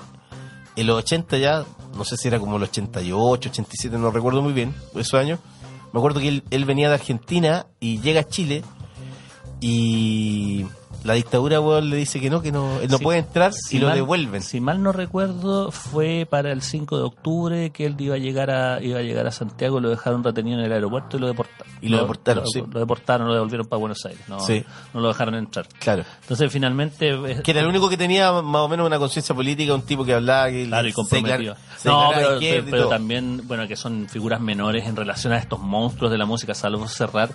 [0.75, 1.63] en los 80 ya,
[1.95, 5.39] no sé si era como el 88, 87, no recuerdo muy bien, esos años,
[5.91, 8.63] me acuerdo que él, él venía de Argentina y llega a Chile
[9.59, 10.65] y,
[11.03, 13.03] la dictadura, weón, le dice que no, que no, él no Sí.
[13.03, 14.41] puede entrar Si y lo devuelven.
[14.41, 18.49] Si mal no recuerdo, fue para el 5 de octubre que él iba a llegar
[18.51, 21.73] a iba a llegar a Santiago, lo dejaron retenido en el aeropuerto y lo deportaron.
[21.81, 22.63] Y lo deportaron, lo, sí.
[22.71, 24.21] Lo deportaron, lo devolvieron para Buenos Aires.
[24.29, 24.63] No, Sí.
[24.93, 25.67] no lo dejaron entrar.
[25.79, 26.03] Claro.
[26.21, 27.09] Entonces, finalmente.
[27.09, 30.05] eh, Que era el único que tenía más o menos una conciencia política, un tipo
[30.05, 31.55] que hablaba que Claro, y comprometido.
[31.77, 32.11] se No,
[32.69, 36.53] pero, también, bueno, que son figuras menores en relación a estos monstruos de la música,
[36.53, 37.31] salvo Serrat,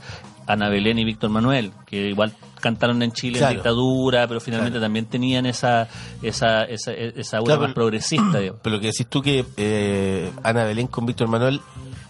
[0.47, 3.51] Ana Belén y Víctor Manuel, que igual cantaron en Chile Claro.
[3.53, 5.89] en dictadura, pero finalmente también tenían esa
[6.23, 8.61] esa esa, esa aura Claro, más pero- progresista, digamos.
[8.63, 11.61] Pero lo que decís tú que eh, Ana Belén con Víctor Manuel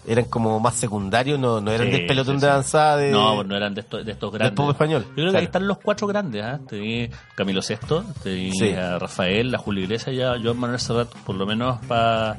[0.07, 3.11] eran como más secundarios, no, no eran Sí, del pelotón sí, de avanzada de...
[3.11, 4.55] No, pues no eran de estos, de estos del grandes.
[4.57, 5.05] pop español.
[5.09, 6.59] Yo creo que ahí están los cuatro grandes, ¿ah?
[6.67, 11.35] Tenía Camilo Sesto, tenía a Rafael, a Julio Iglesias y a Joan Manuel Serrat, por
[11.35, 12.37] lo menos para...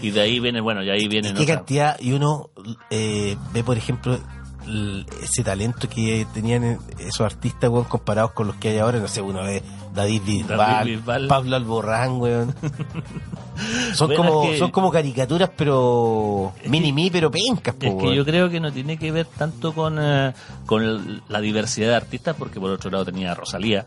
[0.00, 1.98] Y de ahí viene, bueno, y ahí vienen ¿Qué cantidad?
[2.00, 2.48] Y uno
[2.88, 4.18] eh, ve, por ejemplo,
[5.22, 8.98] ese talento que tenían eh, esos artistas, weón, comparados con los que hay ahora.
[8.98, 9.62] No sé, uno ve
[9.94, 11.26] David Bisbal.
[11.28, 12.54] Pablo Alborán, weón.
[13.94, 17.96] son, Bueno, como, es que- son como caricaturas, pero mini-mi, pero pencas, po, Es que
[18.04, 18.14] weón.
[18.14, 20.32] yo creo que no tiene que ver tanto con, eh,
[20.66, 23.86] con la diversidad de artistas, porque por otro lado tenía a Rosalía,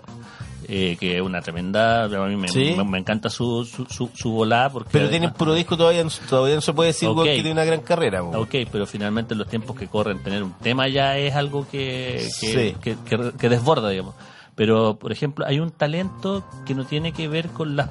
[0.67, 2.73] eh, que es una tremenda, a mí me, Sí.
[2.77, 6.05] me- me encanta su, su, su, su volada, porque Pero además- tienen puro disco todavía,
[6.29, 8.35] todavía no se puede decir, que tiene una gran carrera, weón.
[8.41, 12.27] Ok, pero finalmente en los tiempos que corren tener un tema ya es algo que,
[12.41, 12.75] que, Sí.
[12.81, 14.15] que, que- que desborda, digamos.
[14.55, 17.89] Pero, por ejemplo, hay un talento que no tiene que ver con la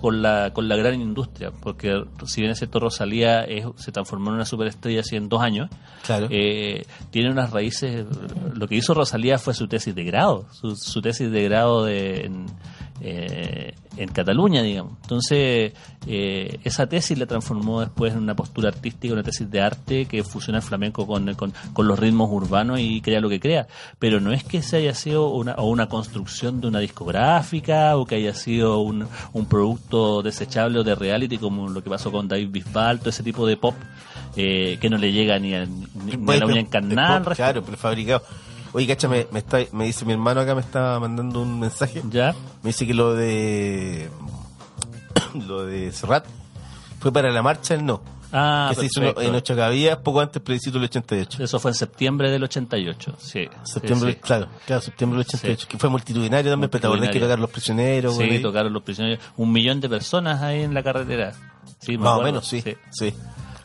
[0.00, 4.28] con la, con la gran industria, porque si bien es cierto Rosalía es- se transformó
[4.30, 5.68] en una superestrella hace en dos años,
[6.06, 6.28] Claro.
[6.30, 8.06] eh, tiene unas raíces.
[8.54, 12.26] Lo que hizo Rosalía fue su tesis de grado, su, su tesis de grado de,
[12.26, 12.46] en,
[13.00, 14.94] eh, en Cataluña, digamos.
[15.02, 15.72] Entonces,
[16.06, 20.22] eh, esa tesis la transformó después en una postura artística, una tesis de arte que
[20.24, 23.66] fusiona el flamenco con, con, con los ritmos urbanos y crea lo que crea.
[23.98, 28.06] Pero no es que se haya sido una, o una construcción de una discográfica o
[28.06, 32.28] que haya sido un, un producto desechable o de reality como lo que pasó con
[32.28, 33.74] David Bisbal, todo ese tipo de pop.
[34.36, 37.34] eh, que no le llega ni a, ni, ni a la uña encarnada.
[37.34, 38.22] Claro, prefabricado.
[38.72, 42.02] Oye, cacha, me, me, está, me dice mi hermano acá, me está mandando un mensaje.
[42.10, 42.34] ¿Ya?
[42.62, 44.10] Me dice que lo de
[45.46, 46.26] lo de Serrat
[47.00, 48.02] fue para la marcha el no.
[48.30, 49.56] Ah, que se hizo en Ocho
[50.02, 51.42] poco antes plebiscito del 88.
[51.42, 53.48] Eso fue en septiembre del 88, sí.
[53.64, 54.20] Septiembre, Sí, sí.
[54.22, 57.26] claro, claro, septiembre del 88, que fue multitudinario también, pero te acordás que Multitudinario.
[57.26, 59.24] tocaron los prisioneros, Sí, tocaron los prisioneros.
[59.38, 61.32] Un millón de personas ahí en la carretera.
[61.78, 63.14] Sí, me Más o menos, sí, sí.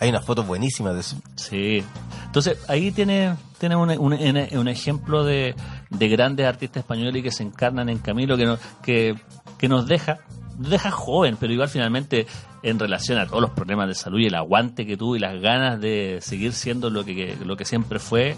[0.04, 1.16] Hay unas fotos buenísimas de eso.
[1.36, 1.84] Sí.
[2.26, 4.14] Entonces, ahí tiene, tiene un, un-
[4.58, 5.56] un- ejemplo de,
[5.90, 9.16] de grandes artistas españoles que se encarnan en Camilo, que, no, que,
[9.58, 10.20] que nos deja,
[10.58, 12.28] deja joven, pero igual finalmente
[12.64, 15.40] en relación a todos los problemas de salud y el aguante que tuvo y las
[15.42, 18.36] ganas de seguir siendo lo que, lo que siempre fue,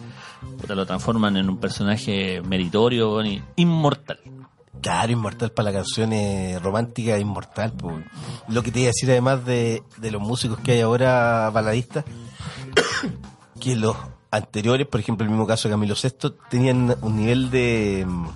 [0.67, 4.19] lo transforman en un personaje meritorio y inmortal.
[4.81, 7.71] Claro, inmortal para la canción eh, romántica, inmortal.
[7.73, 7.91] po.
[8.47, 12.05] Lo que te iba a decir además de, de los músicos que hay ahora baladistas,
[13.59, 13.95] que los
[14.31, 18.05] anteriores, por ejemplo el mismo caso de Camilo VI, tenían un nivel de...
[18.07, 18.27] mm,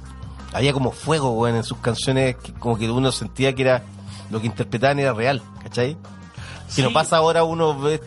[0.54, 3.84] Había como fuego, weón, en sus canciones, que como que uno sentía que era
[4.32, 5.97] lo que interpretaban era real, ¿cachai?
[6.67, 6.88] Si Sí.
[6.93, 8.02] pasa ahora uno ve...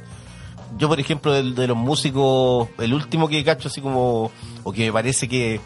[0.78, 4.32] Yo, por ejemplo, de, de los músicos, el último que cacho así como...
[4.64, 5.60] O que me parece que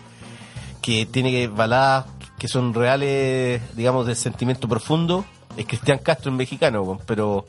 [0.82, 2.06] que tiene que baladas
[2.38, 5.24] que son reales, digamos, de sentimiento profundo,
[5.56, 7.46] es Cristian Castro en mexicano, weón, pero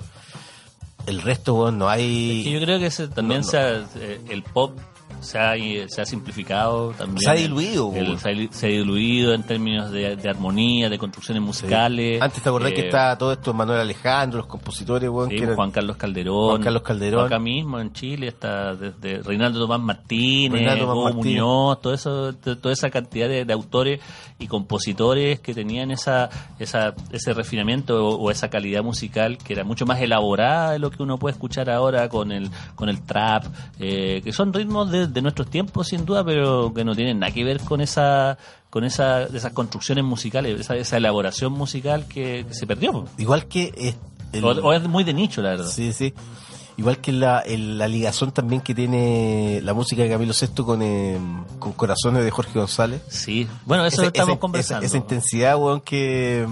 [1.06, 2.44] el resto, weón, no hay...
[2.52, 3.52] Yo creo que ese también No, no.
[3.52, 4.78] se ha- eh, el pop
[5.20, 5.54] se ha,
[5.88, 7.20] se ha simplificado también.
[7.20, 8.18] Se ha diluido, El- güey.
[8.52, 12.22] se, ha, diluido en términos de, de armonía, de construcciones musicales.
[12.22, 15.44] Antes te acordás que Eh, estaba todo esto Manuel Alejandro, los compositores, weón, sí, que
[15.44, 16.50] eran- Juan Carlos Calderón.
[16.50, 17.26] Juan Carlos Calderón.
[17.26, 21.42] Acá mismo en Chile está desde Reinaldo Tomás Martínez, Reinaldo Tomás Hugo Martínez.
[21.42, 24.00] Muñoz, todo eso, to- toda esa cantidad de, de autores
[24.40, 29.64] y compositores que tenían esa, esa, ese refinamiento o, o esa calidad musical que era
[29.64, 33.46] mucho más elaborada de lo que uno puede escuchar ahora con el, con el trap,
[33.80, 37.32] eh, que son ritmos de, de nuestros tiempos sin duda, pero que no tienen nada
[37.34, 38.38] que ver con esa
[38.70, 43.06] con esa, esas construcciones musicales, esa, esa elaboración musical que, que se perdió.
[43.18, 43.74] Igual que...
[43.78, 43.96] eh,
[44.34, 45.68] el- O, o es muy de nicho, la verdad.
[45.68, 46.14] Sí, sí.
[46.76, 50.82] Igual que la, el- la ligazón también que tiene la música de Camilo VI con,
[50.84, 51.18] eh,
[51.60, 53.02] con Corazones de Jorge González.
[53.08, 54.86] Sí, bueno, eso lo estamos conversando.
[54.86, 56.46] Esa, esa intensidad, weón, que,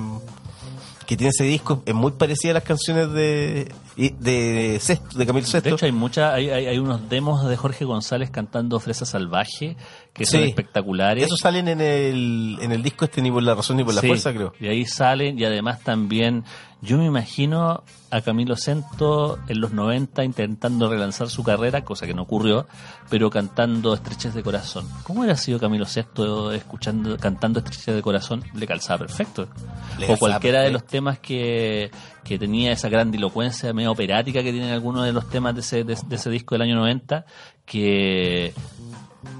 [1.06, 5.26] que tiene ese disco es muy parecida a las canciones de, Y de Sesto, de
[5.26, 5.70] Camilo Sesto.
[5.70, 9.78] De hecho, hay, mucha, hay, hay, hay unos demos de Jorge González cantando Fresa Salvaje
[10.14, 10.48] que son Sí.
[10.50, 11.26] espectaculares.
[11.26, 14.02] Esos salen en el, en el disco este ni por la razón ni por la
[14.02, 14.54] Sí, fuerza, creo.
[14.60, 16.44] Y ahí salen, y además también,
[16.82, 22.14] yo me imagino a Camilo Sento en los 90 intentando relanzar su carrera, cosa que
[22.14, 22.66] no ocurrió,
[23.10, 24.88] pero cantando Estreches de Corazón.
[25.04, 28.44] ¿Cómo hubiera sido Camilo Sesto escuchando, cantando Estreches de Corazón?
[28.54, 29.48] Le calzaba perfecto.
[30.00, 30.92] Le o cualquiera de los perfecto.
[30.92, 31.92] temas que,
[32.24, 35.96] que tenía esa grandilocuencia medio operática que tienen algunos de los temas de ese, de,
[36.08, 37.26] de ese disco del año 90,
[37.66, 38.54] que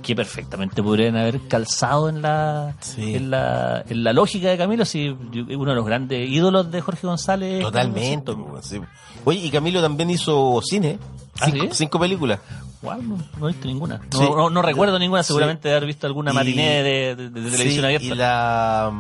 [0.02, 3.16] que perfectamente podrían haber calzado en la, Sí.
[3.16, 7.06] en la en la lógica de Camilo, si uno de los grandes ídolos de Jorge
[7.08, 7.62] González.
[7.62, 8.34] Totalmente.
[8.34, 8.80] Pues, sí.
[9.26, 10.98] Oye, y Camilo también hizo cine.
[11.40, 11.70] ¿Ah, Cinco, sí?
[11.74, 12.40] cinco películas.
[12.82, 13.98] No, no he visto ninguna.
[14.12, 14.24] No, Sí.
[14.24, 18.06] no, no recuerdo ninguna, seguramente de haber visto alguna matiné de, de- de televisión abierta.
[18.06, 18.92] Y la.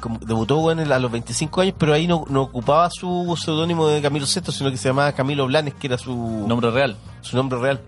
[0.00, 4.00] Como debutó bueno, a los 25 años, pero ahí no, no ocupaba su seudónimo de
[4.02, 6.96] Camilo Sesto, sino que se llamaba Camilo Blanes, que era su Nombre real.
[7.20, 7.80] su nombre real.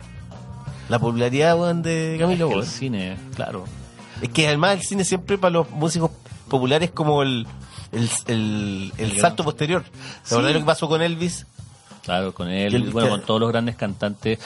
[0.89, 2.49] La popularidad de Camilo.
[2.49, 3.65] Es que el cine, claro.
[4.21, 6.11] Es que además el cine siempre para los músicos
[6.49, 7.47] populares es como el,
[7.93, 9.85] el, el, el salto posterior.
[10.23, 10.35] Sí.
[10.35, 11.47] ¿La verdad lo que pasó con Elvis?
[12.05, 14.39] Claro, con él, Y el- bueno, con todos los grandes cantantes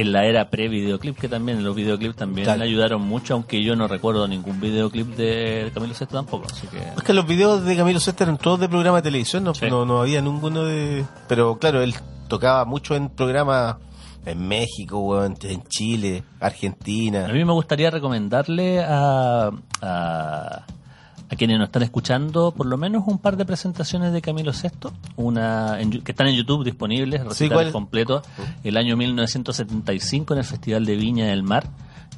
[0.00, 3.88] en la era pre-videoclip, que también los videoclips también le ayudaron mucho, aunque yo no
[3.88, 6.78] recuerdo ningún videoclip de Camilo Sesto tampoco, así que...
[6.78, 9.66] Es que los videos de Camilo Sesto eran todos de programa de televisión, no, Sí.
[9.68, 11.04] no, no había ninguno de...
[11.28, 11.94] Pero claro, él
[12.28, 13.76] tocaba mucho en programas
[14.26, 15.34] en México, en
[15.68, 17.26] Chile, Argentina.
[17.26, 20.66] A mí me gustaría recomendarle a, a,
[21.30, 24.90] a quienes nos están escuchando por lo menos un par de presentaciones de Camilo VI,
[25.16, 27.72] una en que están en YouTube disponibles, recitales ¿cuál?
[27.72, 28.26] completos,
[28.64, 31.68] el año 1975 en el Festival de Viña del Mar,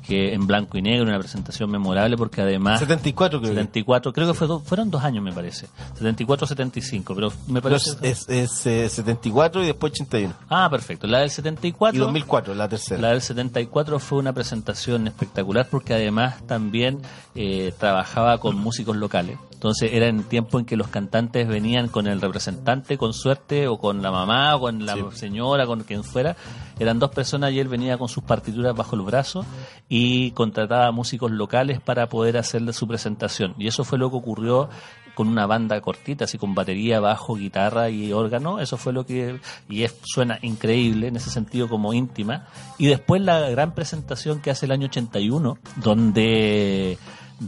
[0.07, 2.81] que en blanco y negro, una presentación memorable porque además...
[2.81, 3.57] 74 creo que.
[3.57, 7.91] 74, creo que fue fueron dos años me parece, 74 75, pero me Pero parece...
[8.03, 10.35] es, es, es, eh, 74 y después 81.
[10.49, 11.97] Ah, perfecto, la del 74...
[11.97, 13.01] Y 2004, la tercera.
[13.01, 17.01] La del 74 fue una presentación espectacular porque además también
[17.35, 19.39] eh, trabajaba con músicos locales.
[19.63, 23.79] Entonces era en tiempo en que los cantantes venían con el representante, con suerte, o
[23.79, 25.03] con la mamá, o con la Sí.
[25.13, 26.35] señora, con quien fuera.
[26.81, 29.47] Eran dos personas y él venía con sus partituras bajo el brazo
[29.89, 33.55] y contrataba músicos locales para poder hacerle su presentación.
[33.57, 34.69] Y eso fue lo que ocurrió
[35.15, 38.61] con una banda cortita, así con batería, bajo, guitarra y órgano.
[38.61, 39.39] Eso fue lo que.
[39.69, 42.47] Y es, suena increíble en ese sentido, como íntima.
[42.79, 46.99] Y después la gran presentación que hace el año 81, donde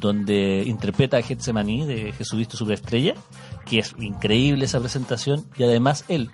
[0.00, 3.14] donde interpreta a Getsemaní de Jesucristo Superestrella,
[3.64, 6.30] que es increíble esa presentación, y además él,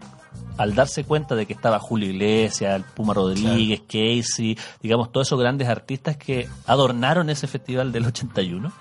[0.57, 5.39] al darse cuenta de que estaba Julio Iglesias, el Puma Rodríguez, Casey, digamos, todos esos
[5.39, 8.73] grandes artistas que adornaron ese festival del 81,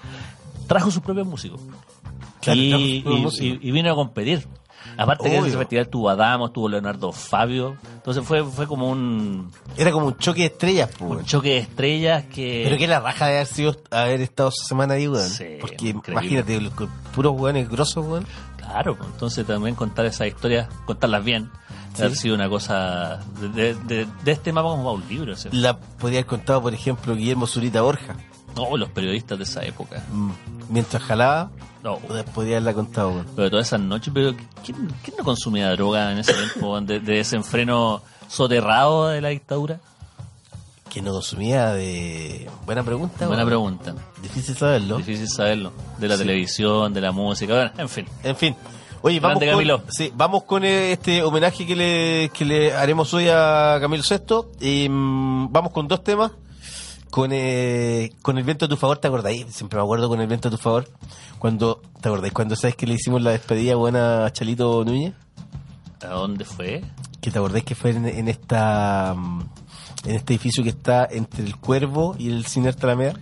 [0.68, 1.62] trajo sus propios músicos.
[2.42, 3.40] Claro, y, y- músicos.
[3.42, 4.48] y- y vino a competir.
[4.98, 5.50] Aparte que en Obvio.
[5.50, 10.08] ese festival tuvo a Damos, tuvo Leonardo Fabio, entonces fue, fue como un, Era como
[10.08, 11.12] un choque de estrellas, pues.
[11.20, 12.62] un choque de estrellas que...
[12.66, 15.30] Pero que la raja de haber sido haber estado esa semana ahí, weón.
[15.30, 16.74] Sí, Porque imagínate, los
[17.14, 18.26] puros weones grosos, weón.
[18.58, 21.50] Claro, pues, entonces también contar esas historias, contarlas bien,
[21.96, 22.04] Sí.
[22.04, 23.20] haber sido una cosa...
[23.56, 25.36] De, de, de este mapa como va un libro.
[25.36, 25.50] ¿sí?
[25.52, 28.16] La podría haber contado, por ejemplo, Guillermo Zurita Borja.
[28.56, 30.04] No, los periodistas de esa época.
[30.12, 30.32] Mm,
[30.70, 31.50] Mientras jalaba,
[31.84, 33.28] No, podría haberla contado, weón.
[33.36, 37.16] pero todas esas noches, pero ¿quién, quién no consumía droga en ese tiempo de, de
[37.16, 39.80] desenfreno soterrado de la dictadura?
[40.90, 42.50] Que no consumía de...
[42.66, 43.94] Buena pregunta, Buena pregunta.
[44.24, 44.98] Difícil saberlo.
[44.98, 45.72] Difícil saberlo.
[46.00, 46.22] De la Sí.
[46.24, 48.06] televisión, de la música, bueno, en fin.
[48.24, 48.56] En fin.
[49.02, 49.82] Oye, vamos Grande con, Camilo.
[49.90, 54.52] sí, vamos con eh, este homenaje que le, que le haremos hoy a Camilo Sesto.
[54.60, 56.32] Y, mm, vamos con dos temas.
[57.12, 59.48] Con, eh, con el viento a tu favor, ¿te acordáis?
[59.48, 60.88] Siempre me acuerdo con el viento a tu favor.
[61.40, 62.34] Cuando, ¿te acordáis?
[62.34, 65.14] Cuando sabes que le hicimos la despedida buena a Chalito Núñez.
[66.02, 66.84] ¿A dónde fue?
[67.20, 69.42] Que te acordáis que fue en, en esta mm,
[70.06, 73.14] en este edificio que está entre el Cuervo y el Cine Alameda.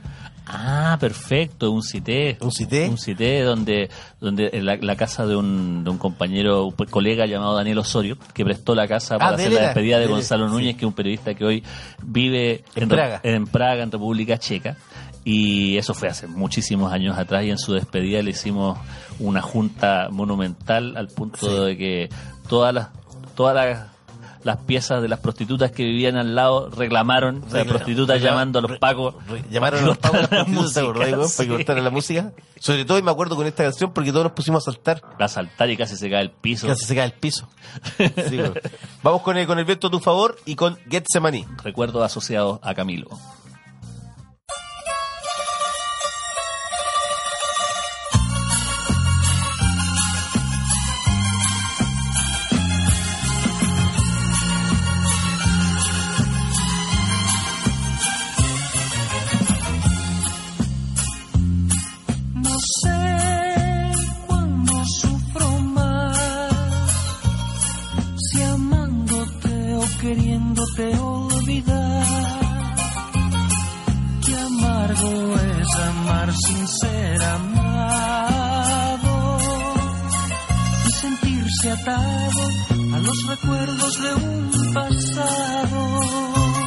[0.50, 2.38] Ah, perfecto, un cité.
[2.40, 2.88] ¿Un cité?
[2.90, 3.90] Un cité donde,
[4.22, 8.18] donde en la, la casa de un, de un compañero, un colega llamado Daniel Osorio,
[8.34, 10.48] que prestó la casa para Ah, de hacer la despedida de Gonzalo.
[10.48, 11.64] Núñez, que es un periodista que hoy
[12.02, 13.20] vive En Praga.
[13.24, 14.78] en Praga, en República Checa.
[15.26, 18.78] Y eso fue hace muchísimos años atrás y en su despedida le hicimos
[19.20, 21.66] una junta monumental al punto Sí.
[21.66, 22.10] de que
[22.48, 22.88] todas las,
[23.36, 23.88] todas las,
[24.48, 28.58] las piezas de las prostitutas que vivían al lado reclamaron, o sea, Recla- prostitutas llamando
[28.60, 29.14] a los pacos.
[29.28, 31.90] re- llamaron a los pacos cortaran la prostitutas, ¿te acordás, música, para que cortaran la
[31.92, 32.32] música.
[32.60, 35.04] Sobre todo, y me acuerdo con esta canción porque todos nos pusimos a saltar.
[35.20, 36.66] a saltar y casi se cae el piso.
[36.68, 37.48] Casi se cae el piso.
[37.98, 38.40] Sí.
[39.04, 41.46] Vamos con el, con el viento a tu favor y con Getsemani.
[41.64, 43.08] Recuerdos asociados a Camilo.
[70.78, 72.06] Queriéndote olvidar.
[74.26, 78.58] Qué amargo es amar sin ser amado
[80.86, 82.44] y sentirse atado
[82.94, 86.67] a los recuerdos de un pasado.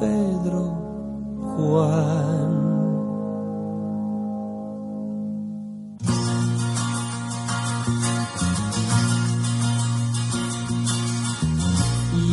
[0.00, 0.62] Pedro
[1.56, 2.50] Juan.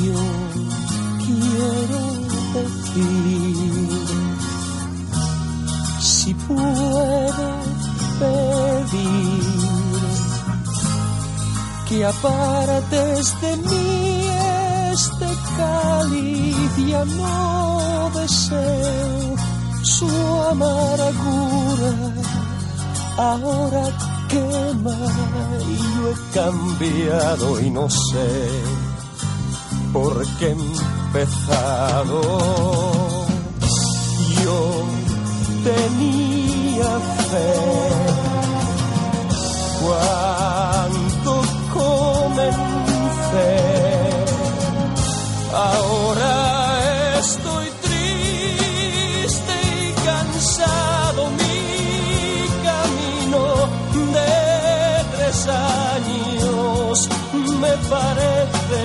[0.06, 0.24] Yo
[1.26, 2.02] quiero
[2.54, 3.84] decir,
[6.00, 7.48] si puedo
[8.19, 9.43] pedir,
[11.88, 14.04] que apartes de mí
[14.93, 15.22] este
[16.93, 19.35] ya no deseo
[19.83, 20.07] su
[20.51, 21.91] amargura,
[23.17, 23.85] ahora
[24.29, 24.97] quema
[25.69, 28.29] y yo he cambiado y no sé
[29.91, 32.21] por qué he empezado.
[34.43, 34.59] Yo
[35.63, 36.91] tenía
[37.29, 37.53] fe
[39.81, 41.31] cuando
[41.73, 42.73] comencé.
[45.53, 51.29] Ahora estoy triste y cansado.
[51.29, 53.41] Mi camino
[54.13, 57.09] de tres años
[57.61, 58.83] me parece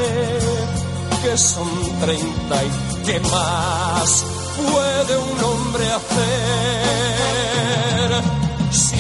[1.23, 1.69] que son
[2.01, 2.71] treinta y
[3.07, 4.25] qué más
[4.57, 6.29] puede un hombre hacer
[8.71, 8.99] si he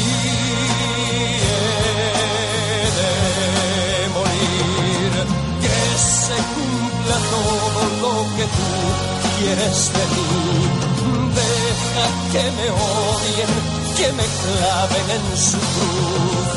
[2.99, 3.13] de
[4.17, 5.13] morir
[5.63, 6.37] que se
[7.33, 8.69] todo lo que tú
[9.39, 10.27] quieres de mí
[11.39, 13.53] deja que me odien
[13.97, 16.49] que me claven en su cruz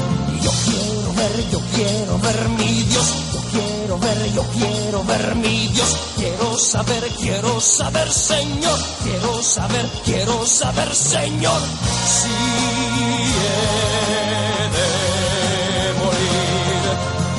[0.42, 5.68] yo quiero ver yo quiero ver mi Dios yo quiero ver, yo quiero ver mi
[5.68, 5.98] Dios.
[6.16, 8.80] Quiero saber, quiero saber, Señor.
[9.04, 11.62] Quiero saber, quiero saber, Señor.
[12.08, 12.30] Si
[13.42, 14.88] he de
[16.00, 16.84] morir,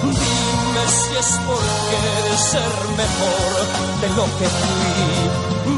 [0.02, 3.54] dime si es por querer ser mejor
[4.02, 5.12] de lo que fui.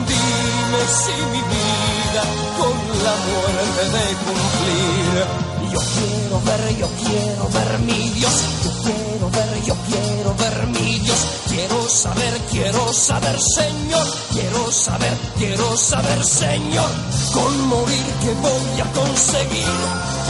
[0.08, 2.22] Dime si mi vida
[2.58, 5.44] con la muerte de cumplir.
[5.74, 8.36] Yo quiero ver, yo quiero ver mi Dios.
[8.64, 11.18] Yo quiero ver, yo quiero ver mi Dios.
[11.48, 14.06] Quiero saber, quiero saber, Señor.
[14.32, 16.90] Quiero saber, quiero saber, Señor.
[17.32, 19.76] Con morir que voy a conseguir.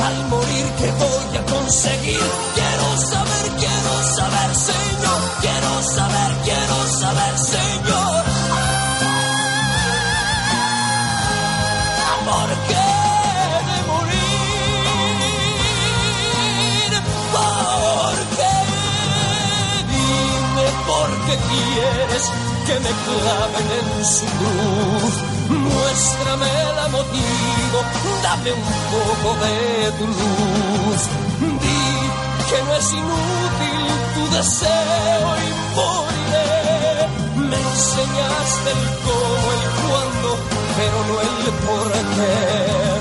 [0.06, 2.24] Al morir que voy a conseguir.
[2.54, 5.53] Quiero saber, quiero saber, Señor.
[22.66, 25.14] Que me claven en su cruz.
[25.48, 27.78] Muéstrame el motivo,
[28.22, 28.62] dame un
[28.92, 31.00] poco de tu luz.
[31.62, 31.84] Di
[32.48, 33.82] que no es inútil
[34.14, 37.08] tu deseo y moriré.
[37.48, 40.30] Me enseñaste el cómo, el cuándo,
[40.76, 42.93] pero no el por qué.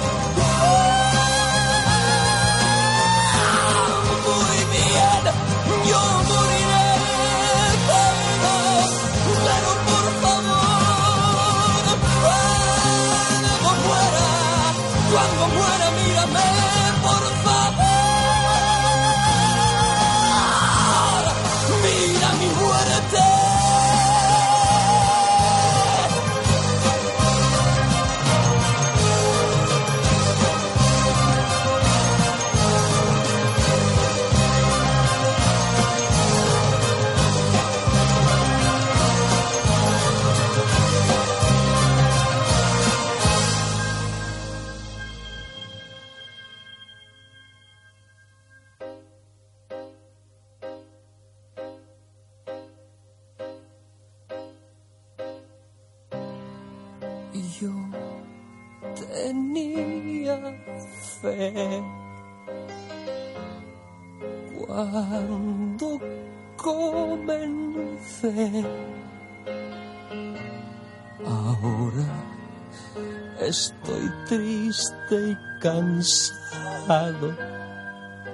[75.64, 77.34] Cansado.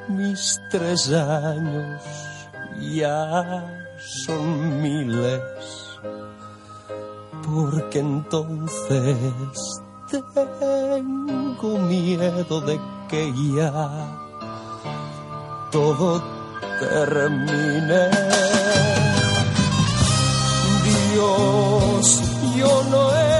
[0.08, 2.02] Mis tres años
[2.82, 3.64] ya
[4.26, 5.42] son miles
[7.46, 14.18] porque entonces tengo miedo de que ya
[15.72, 16.24] todo
[16.80, 18.10] termine.
[21.14, 22.22] Dios,
[22.58, 23.39] yo no empecé.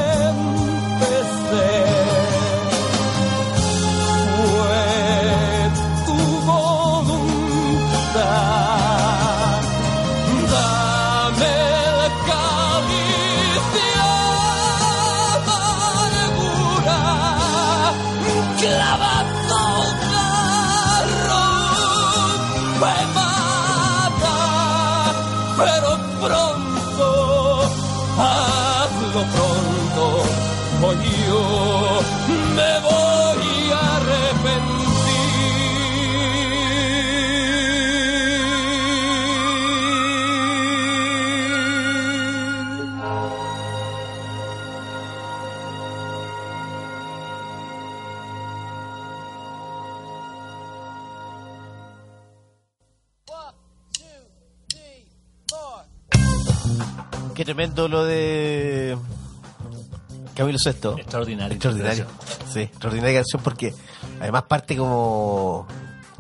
[57.88, 58.98] Lo de
[60.36, 60.98] Camilo Sesto.
[60.98, 61.54] Extraordinario.
[61.54, 62.06] Extraordinario.
[62.52, 63.74] Sí, extraordinaria canción porque
[64.22, 65.68] además parte como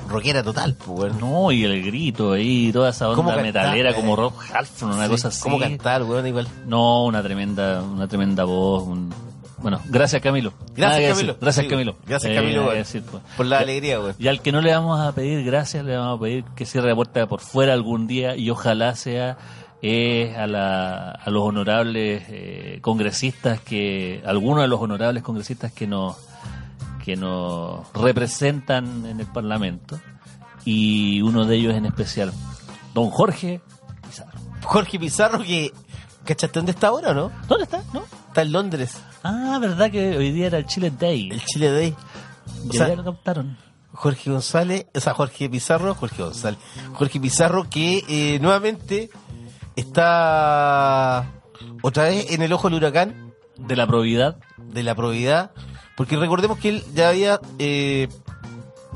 [0.07, 1.13] rockera total, pues.
[1.15, 3.63] No, y el grito ahí, toda esa ¿Cómo onda cantar?
[3.65, 5.41] metalera Eh, como Rob Halford, una Sí, cosa así.
[5.43, 6.25] ¿Cómo cantar, weón?
[6.27, 6.47] Igual.
[6.65, 8.83] No, una tremenda, una tremenda voz.
[8.83, 9.13] un-
[9.61, 10.53] Bueno, gracias Camilo.
[10.73, 11.11] Gracias.
[11.17, 11.35] Camilo.
[11.41, 11.95] Gracias Sí, Camilo.
[12.07, 12.95] Gracias, Eh, Camilo, pues.
[13.35, 14.15] Por la Ya- alegría, weón.
[14.17, 16.87] Y al que no le vamos a pedir gracias, le vamos a pedir que cierre
[16.87, 19.37] la puerta por fuera algún día y ojalá sea
[19.81, 25.87] eh, a, la- a los honorables eh, congresistas que, algunos de los honorables congresistas que
[25.87, 26.17] nos,
[27.03, 29.99] que nos representan en el Parlamento
[30.65, 32.31] y uno de ellos en especial,
[32.93, 33.61] don Jorge
[34.07, 34.39] Pizarro.
[34.63, 35.71] Jorge Pizarro que...
[36.25, 37.31] ¿Cachaste dónde está ahora o no?
[37.47, 37.81] ¿Dónde está?
[37.93, 38.03] ¿No?
[38.27, 41.29] Está en Londres, Ah, verdad que hoy día era el Chile Day.
[41.31, 41.95] el Chile Day.
[42.67, 43.57] O Y sea, ya lo captaron.
[43.93, 46.59] Jorge González, o sea, Jorge Pizarro, Jorge González,
[46.93, 49.09] Jorge Pizarro que eh, nuevamente
[49.79, 51.31] está
[51.81, 54.37] otra vez en el ojo del huracán De la probidad.
[54.57, 55.51] de la probidad,
[55.97, 58.07] porque recordemos que él ya había eh,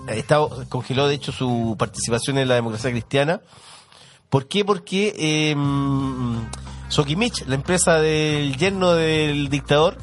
[0.07, 3.41] estado, congeló de hecho su participación en la democracia cristiana.
[4.29, 4.65] ¿Por qué?
[4.65, 5.55] Porque eh,
[6.89, 9.97] Sokimich, la empresa del yerno del dictador,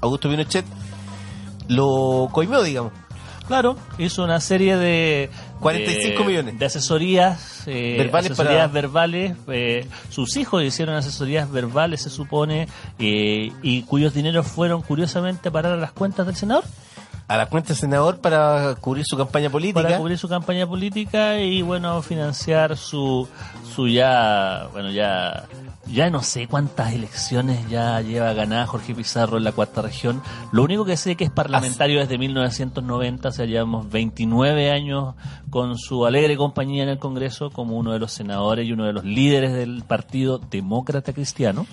[0.00, 0.66] Augusto Pinochet,
[1.68, 2.92] lo coimió, digamos.
[3.46, 5.30] Claro, hizo una serie de
[5.60, 6.58] 45 de- millones.
[6.58, 9.36] de asesorías, eh, Verbales asesorías para- verbales.
[9.48, 15.52] eh, sus hijos hicieron asesorías verbales, se supone, eh, y cuyos dineros fueron curiosamente a
[15.52, 16.64] parar a las cuentas del senador
[17.28, 19.82] A la cuenta del senador para cubrir su campaña política.
[19.82, 23.28] para cubrir su campaña política y bueno financiar su
[23.72, 25.44] su ya bueno ya
[25.92, 30.22] ya no sé cuántas elecciones ya lleva ganada Jorge Pizarro en la cuarta región.
[30.52, 35.14] Lo único que sé que es parlamentario desde 1990, o sea, llevamos 29 años
[35.50, 38.92] con su alegre compañía en el Congreso como uno de los senadores y uno de
[38.92, 41.66] los líderes del Partido Demócrata Cristiano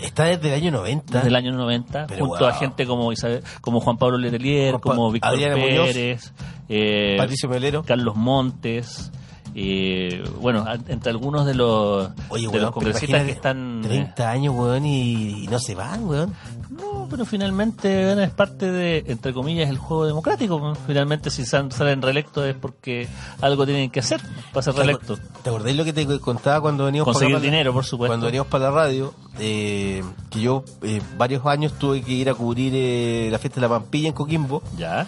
[0.00, 1.14] Está desde el año 90.
[1.14, 4.80] desde el año 90, Pero junto a gente como Isabel, como Juan Pablo Letelier, Juan
[4.80, 6.32] Pa- como Víctor Muñoz, Pérez,
[6.68, 7.82] eh, Patricio Melero.
[7.82, 9.10] Carlos Montes,
[9.54, 13.80] eh, bueno, entre algunos de los, Oye, de weón, los que están...
[13.84, 16.32] eh, 30 años, weón, y, y no se van, weón.
[16.70, 20.74] no, pero finalmente es parte de, entre comillas, el juego democrático.
[20.86, 23.08] Finalmente si sal- salen reelectos es porque
[23.40, 24.20] algo tienen que hacer
[24.52, 25.20] para ser reelectos.
[25.42, 28.10] ¿Te acordás lo que te contaba cuando veníamos Conseguir para la- dinero, por supuesto.
[28.10, 32.34] Cuando veníamos para la radio, eh, que yo eh, varios años tuve que ir a
[32.34, 35.06] cubrir eh, la fiesta de la Pampilla en Coquimbo Ya,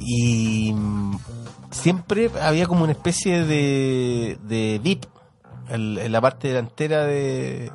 [0.00, 0.72] y
[1.74, 5.04] siempre había como una especie de, de VIP
[5.68, 7.70] en, la parte delantera de,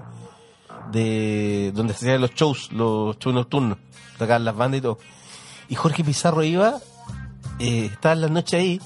[0.91, 3.77] de donde se hacían los shows, los shows nocturnos,
[4.17, 4.97] sacaban las bandas y todo.
[5.67, 6.79] Y Jorge Pizarro iba,
[7.59, 8.81] eh, estaba en las noches ahí,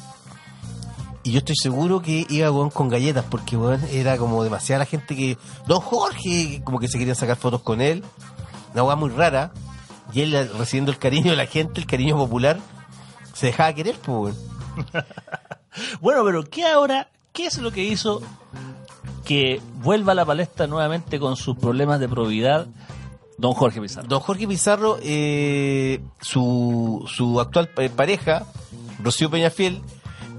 [1.24, 4.86] y yo estoy seguro que iba weón, con galletas, porque weón, era como demasiada la
[4.86, 5.38] gente que.
[5.66, 8.04] Don Jorge, como que se querían sacar fotos con él.
[8.74, 9.54] Una weá muy rara.
[10.12, 12.60] Y él recibiendo el cariño de la gente, el cariño popular,
[13.34, 14.53] se dejaba querer, pues weón.
[16.02, 17.10] Bueno, pero ¿qué ahora?
[17.32, 18.22] ¿Qué es lo que hizo
[19.26, 22.68] que vuelva a la palestra nuevamente con sus problemas de probidad
[23.38, 24.08] don Jorge Pizarro?
[24.08, 28.46] Don Jorge Pizarro, eh, su, su actual eh, pareja,
[29.02, 29.82] Rocío Peñafiel,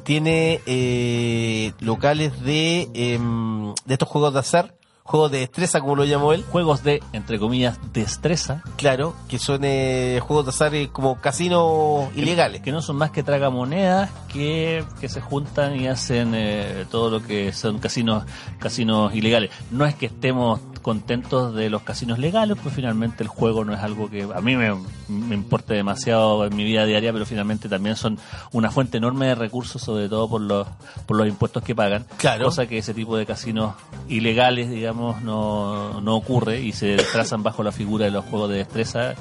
[0.04, 4.74] tiene eh, locales de, em, de estos juegos de azar,
[5.04, 6.44] juegos de destreza, como lo llamó él.
[6.50, 12.08] Juegos de, entre comillas, destreza, Claro, que son eh, juegos de azar eh, como casinos
[12.16, 12.62] ilegales.
[12.62, 17.22] que no son más que tragamonedas que, que se juntan y hacen eh, todo lo
[17.22, 18.24] que son casinos,
[18.58, 19.50] casinos ilegales.
[19.70, 23.80] No es que estemos contentos de los casinos legales, pues finalmente el juego no es
[23.80, 24.74] algo que a mí me,
[25.08, 28.18] me importe demasiado en mi vida diaria, pero finalmente también son
[28.52, 30.66] una fuente enorme de recursos, sobre todo por los,
[31.06, 32.04] por los impuestos que pagan.
[32.18, 32.44] Claro.
[32.46, 33.74] Cosa que ese tipo de casinos
[34.08, 38.56] ilegales, digamos, no, no ocurre y se trazan bajo la figura de los juegos de
[38.58, 39.14] destreza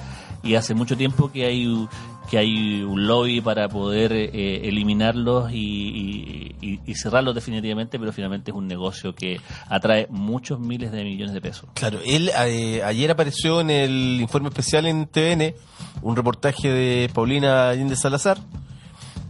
[0.43, 1.88] y hace mucho tiempo que hay
[2.30, 6.55] que hay un lobby para poder eh, eliminarlos y,
[6.95, 11.69] cerrarlos definitivamente, pero finalmente es un negocio que atrae muchos miles de millones de pesos.
[11.74, 15.53] Claro, él eh, ayer apareció en el informe especial en TVN,
[16.01, 18.38] un reportaje de Paulina Allende Salazar,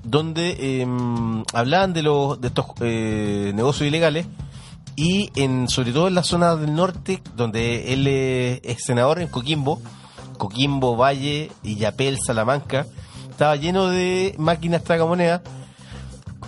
[0.04, 0.88] donde eh,
[1.54, 4.28] hablaban de los de estos eh, negocios ilegales
[4.96, 9.82] y en sobre todo en la zona del norte, donde él es senador en Coquimbo,
[10.38, 12.86] Coquimbo, Valle, Illapel, Salamanca,
[13.30, 15.41] estaba lleno de máquinas tragamonedas,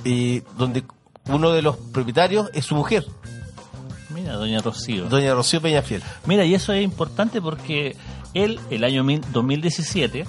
[0.04, 0.84] eh, donde
[1.28, 3.06] uno de los propietarios es su mujer,
[4.14, 5.06] Mira, doña Rocío.
[5.10, 6.02] doña Rocío Peñafiel.
[6.26, 7.96] Mira, y eso es importante porque
[8.34, 10.26] él, el año mil- 2017,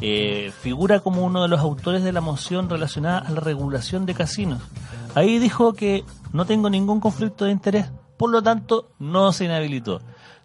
[0.00, 4.14] eh, figura como uno de los autores de la moción relacionada a la regulación de
[4.14, 4.60] casinos.
[5.14, 10.00] Ahí dijo que no tengo ningún conflicto de interés, por lo tanto, no se inhabilitó.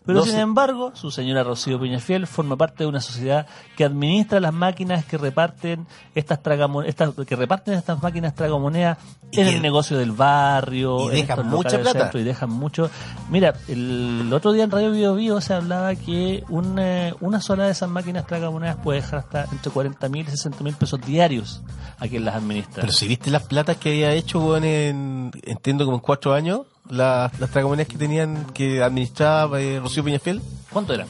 [0.06, 3.84] Pero No sin se- embargo, su señora Rocío Peñafiel forma parte de una sociedad que
[3.86, 8.98] administra las máquinas que reparten estas tragamo- estas que reparten estas máquinas tragamonedas
[9.32, 12.00] en el negocio del barrio, y en dejan mucha plata.
[12.02, 12.90] centro y dejan mucho.
[13.30, 17.66] Mira, el otro día en Radio Bio Bio se hablaba que un, eh, una sola
[17.66, 21.62] de esas máquinas tragamonedas puede dejar hasta entre 40 mil y 60 mil pesos diarios
[22.00, 22.82] a quien las administra.
[22.82, 26.62] Pero si viste las platas que había hecho, weón, en, entiendo como en cuatro años,
[26.90, 31.08] las, las tragamonedas que tenían, que administraba eh, Rocío Peñafiel, ¿Cuánto eran?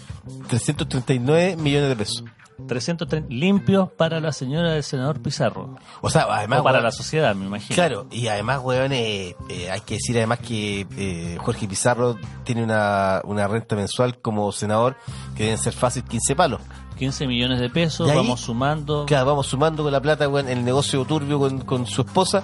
[0.48, 2.24] 339 millones de pesos.
[2.68, 5.76] 330 limpios para la señora del senador Pizarro.
[6.02, 6.62] O sea, además...
[6.62, 7.76] o para weón, la sociedad, me imagino.
[7.76, 12.64] Claro, y además, weón, eh, eh, hay que decir además que eh, Jorge Pizarro tiene
[12.64, 14.96] una, una renta mensual como senador
[15.36, 16.62] que deben ser fácil 15 palos.
[16.98, 19.06] 15 millones de pesos, ahí- vamos sumando.
[19.06, 22.42] Claro, vamos sumando con la plata, weón, el negocio turbio con, con su esposa.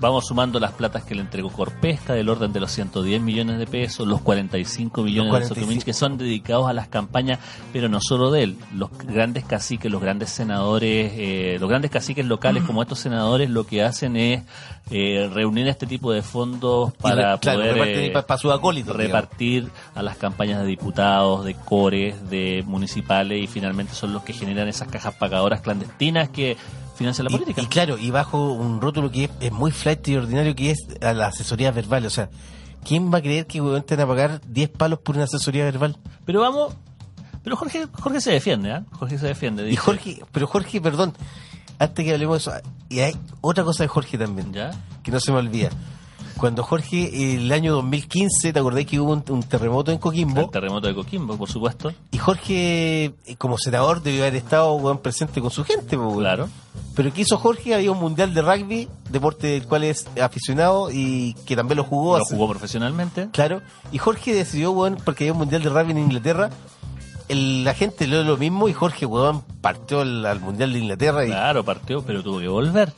[0.00, 3.66] Vamos sumando las platas que le entregó Corpesca del orden de los 110 millones de
[3.66, 5.60] pesos, los 45 millones Los de 45.
[5.60, 7.38] Sotomilch que son dedicados a las campañas,
[7.72, 12.24] pero no solo de él, los grandes caciques, los grandes senadores, eh, los grandes caciques
[12.24, 14.42] locales como estos senadores lo que hacen es
[14.90, 18.96] eh, reunir este tipo de fondos para re- claro, poder reparten eh, para, para digamos.
[18.96, 24.32] repartir a las campañas de diputados, de cores, de municipales y finalmente son los que
[24.32, 26.56] generan esas cajas pagadoras clandestinas que
[27.00, 27.62] financia la Y- política.
[27.62, 30.78] Y, claro, y bajo un rótulo que es, es muy flight y ordinario, que es
[31.00, 32.04] a la asesoría verbal.
[32.04, 32.28] O sea,
[32.84, 35.64] ¿quién va a creer que weón, te van a pagar 10 palos por una asesoría
[35.64, 35.96] verbal?
[36.26, 36.74] Pero vamos,
[37.42, 38.84] pero Jorge, Jorge se defiende, ¿ah?
[38.92, 39.68] Jorge se defiende.
[39.70, 41.14] Y Jorge, pero Jorge, perdón,
[41.78, 44.70] antes que hablemos de eso, y hay otra cosa de Jorge también, ¿Ya?
[45.02, 45.70] que no se me olvida.
[46.36, 50.40] Cuando Jorge, el año 2015, ¿te acordás que hubo un, un terremoto en Coquimbo?
[50.40, 51.92] El terremoto de Coquimbo, por supuesto.
[52.12, 56.18] Y Jorge, eh, como senador, debió haber estado weón, presente con su gente, weón.
[56.18, 56.48] Claro.
[57.00, 57.74] Pero ¿qué hizo Jorge?
[57.74, 62.18] Había un mundial de rugby, deporte del cual es aficionado y que también lo jugó.
[62.18, 63.30] Lo hace- jugó profesionalmente.
[63.32, 63.62] Claro.
[63.90, 66.50] Y Jorge decidió, weón, porque había un mundial de rugby en Inglaterra.
[67.28, 71.24] el- la gente le lo mismo y Jorge, weón, partió al, al mundial de Inglaterra
[71.24, 72.92] y Claro, partió, pero tuvo que volver.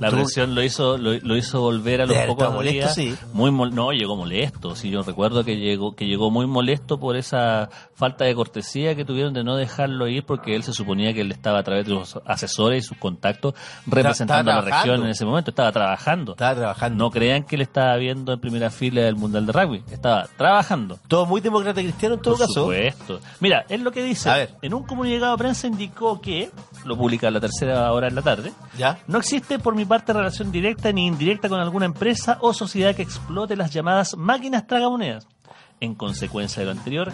[0.00, 2.94] La presión lo hizo lo, lo hizo volver a los haber pocos molesto, días.
[2.94, 3.14] sí.
[3.32, 4.74] Muy mol- no, llegó molesto.
[4.76, 9.04] Sí, yo recuerdo que llegó que llegó muy molesto por esa falta de cortesía que
[9.04, 11.92] tuvieron de no dejarlo ir porque él se suponía que él estaba a través de
[11.92, 13.54] los asesores y sus contactos
[13.86, 16.32] representando a la región en ese momento, estaba trabajando.
[16.32, 17.04] estaba trabajando.
[17.04, 20.98] No crean que él estaba viendo en primera fila del Mundial de Rugby, estaba trabajando.
[21.08, 22.60] Todo muy demócrata cristiano en todo Por caso.
[22.60, 23.20] supuesto.
[23.40, 24.28] Mira, es lo que dice.
[24.30, 24.50] A ver.
[24.62, 26.50] En un comunicado de prensa indicó que,
[26.84, 28.98] lo publica a la tercera hora en la tarde, ¿Ya?
[29.06, 33.02] no existe por mi parte relación directa ni indirecta con alguna empresa o sociedad que
[33.02, 35.26] explote las llamadas máquinas tragamonedas.
[35.78, 37.12] En consecuencia de lo anterior,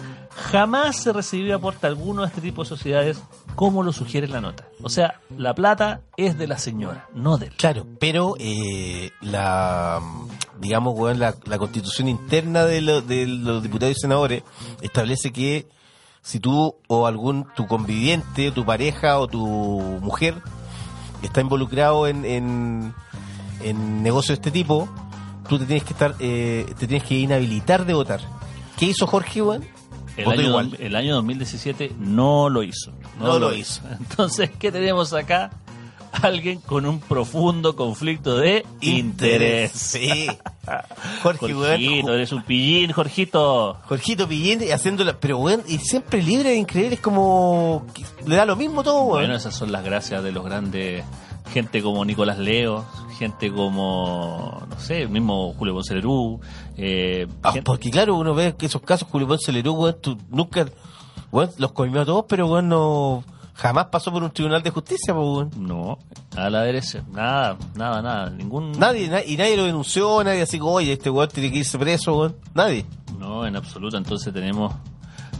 [0.51, 3.21] jamás se recibió aporte alguno de este tipo de sociedades
[3.55, 4.65] como lo sugiere la nota.
[4.81, 7.53] O sea, la plata es de la señora, no de él.
[7.57, 9.99] Claro, pero eh, la,
[10.61, 14.43] digamos, la, la constitución interna de, lo- de los diputados y senadores
[14.81, 15.67] establece que
[16.21, 19.45] si tú o algún tu conviviente, tu pareja o tu
[20.01, 20.35] mujer
[21.27, 22.93] está involucrado en, en,
[23.61, 24.89] en negocios de este tipo,
[25.47, 28.21] tú te tienes que estar, eh, te tienes que inhabilitar de votar.
[28.77, 29.65] ¿Qué hizo Jorge, weón?
[30.17, 30.77] El año, igual.
[30.79, 32.91] el año 2017 no lo hizo.
[33.19, 33.81] No lo hizo.
[33.99, 35.51] Entonces, ¿qué tenemos acá?
[36.21, 39.71] Alguien con un profundo conflicto de interés.
[39.71, 40.27] Sí.
[41.23, 43.77] Jorge, weón, Jorgito, eres un pillín, Jorgito.
[43.87, 48.45] Jorgito Pillín haciéndola, pero weón, y siempre libre de increíble, es como que le da
[48.45, 49.21] lo mismo todo, weón.
[49.23, 51.03] Bueno, esas son las gracias de los grandes,
[51.51, 52.85] gente como Nicolás Leo,
[53.17, 56.39] gente como, no sé, el mismo Julio Ponce Lerú,
[56.77, 60.17] eh, Ah, gente- porque claro, uno ve que esos casos, Julio Ponce Lerú, weón, tú
[60.29, 60.65] nunca,
[61.31, 63.23] weón, los comió a todos, pero weón, no,
[63.53, 65.51] jamás pasó por un tribunal de justicia, weón.
[65.57, 65.97] no,
[66.35, 68.71] a la derecha, nada, nada, nada, ningún...
[68.73, 71.77] Nadie, na- y nadie lo denunció, nadie así como, oye, este weón tiene que irse
[71.77, 72.35] preso, weón.
[72.53, 72.85] Nadie.
[73.19, 73.97] No, en absoluto.
[73.97, 74.73] Entonces tenemos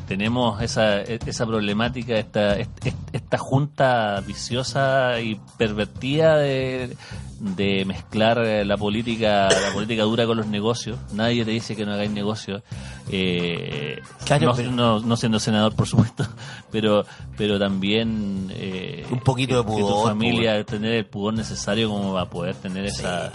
[0.07, 6.95] tenemos esa, esa problemática, esta, est- esta junta viciosa y pervertida de,
[7.39, 10.97] de mezclar eh, la política la política dura con los negocios.
[11.13, 12.61] Nadie te dice que no hagáis negocios.
[13.09, 16.25] Eh, Claro, no, pero- no- no siendo senador, por supuesto,
[16.71, 17.05] pero
[17.37, 21.89] pero también eh, Un poquito de que- que tu pudor, familia tener el pudor necesario
[21.89, 23.31] como para poder tener esa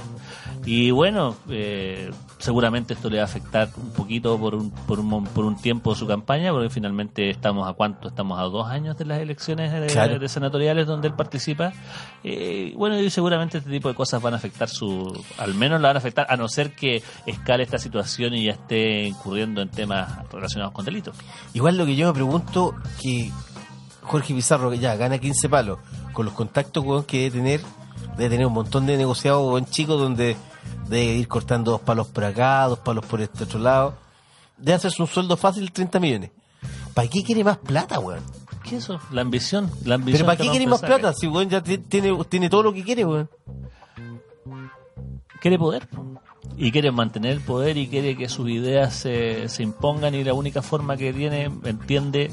[0.64, 5.24] y bueno, eh, seguramente esto le va a afectar un poquito por un, por, un,
[5.24, 9.04] por un tiempo su campaña, porque finalmente estamos a cuánto, estamos a dos años de
[9.04, 10.18] las elecciones de, Claro.
[10.18, 11.72] de senatoriales donde él participa.
[12.24, 15.88] Eh, bueno, y seguramente este tipo de cosas van a afectar su, al menos la
[15.88, 19.68] van a afectar, a no ser que escale esta situación y ya esté incurriendo en
[19.70, 21.16] temas relacionados con delitos.
[21.54, 23.30] Igual lo que yo me pregunto, que
[24.02, 25.78] Jorge Pizarro, que ya gana 15 palos,
[26.12, 27.60] con los contactos que debe tener,
[28.18, 30.36] debe tener un montón de negociados weón, chicos donde
[30.88, 33.94] debe ir cortando dos palos por acá, dos palos por este otro lado.
[34.58, 36.30] Debe hacerse un sueldo fácil de 30 millones.
[36.92, 38.22] ¿Para qué quiere más plata, weón?
[38.64, 39.00] ¿Qué es eso?
[39.12, 39.70] La ambición.
[39.84, 41.12] La ambición ¿Pero para qué quiere más plata?
[41.14, 43.30] Si weón ya ti- tiene, tiene todo lo que quiere, weón.
[45.40, 45.88] quiere poder
[46.56, 50.34] y quiere mantener el poder y quiere que sus ideas se, se impongan y la
[50.34, 52.30] única forma que tiene entiende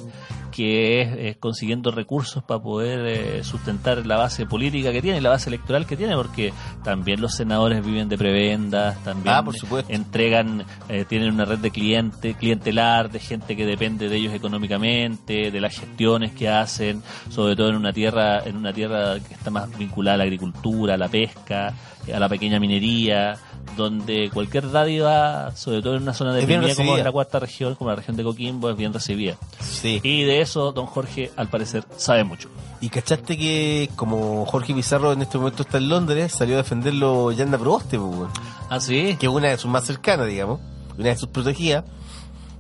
[0.56, 5.32] que es, es consiguiendo recursos para poder eh, sustentar la base política que tiene, la
[5.32, 9.92] base electoral que tiene, porque también los senadores viven de prebendas, también Ah, por supuesto.
[9.92, 15.52] entregan, eh, tienen una red de cliente, clientelar, de gente que depende de ellos económicamente,
[15.52, 19.52] de las gestiones que hacen, sobre todo en una tierra, en una tierra que está
[19.52, 21.74] más vinculada a la agricultura, a la pesca,
[22.14, 23.38] a la pequeña minería,
[23.76, 27.90] donde cualquier dádiva, sobre todo en una zona deprimida como es la cuarta región, como
[27.90, 29.38] la región de Coquimbo, es bien recibida.
[29.60, 30.00] Sí.
[30.04, 32.50] Y de eso, don Jorge, al parecer, sabe mucho.
[32.82, 37.32] Y cachaste que como Jorge Pizarro en este momento está en Londres, salió a defenderlo
[37.32, 38.30] Yanda Proboste, pues.
[38.70, 39.16] Ah, sí.
[39.20, 40.60] que es una de sus más cercanas, digamos,
[40.98, 41.84] una de sus protegidas,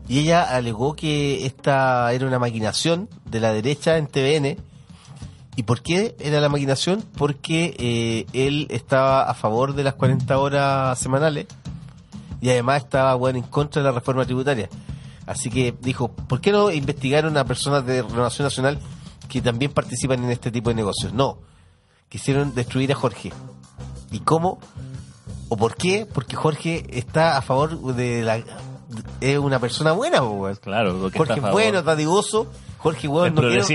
[0.07, 4.57] y ella alegó que esta era una maquinación de la derecha en TVN.
[5.55, 7.03] ¿Y por qué era la maquinación?
[7.17, 11.47] Porque eh, él estaba a favor de las 40 horas semanales
[12.41, 14.69] y además estaba bueno, en contra de la reforma tributaria.
[15.25, 18.79] Así que dijo, ¿por qué no investigaron a personas de Renovación Nacional
[19.29, 21.13] que también participan en este tipo de negocios?
[21.13, 21.39] No,
[22.09, 23.31] quisieron destruir a Jorge.
[24.11, 24.59] ¿Y cómo?
[25.49, 26.05] ¿O por qué?
[26.05, 28.43] Porque Jorge está a favor de la...
[29.19, 30.55] Es una persona buena, weón.
[30.57, 31.53] Claro, porque Jorge está a es favor.
[31.53, 32.51] bueno, dadivoso.
[32.77, 33.65] Jorge, es weón, no quiero-.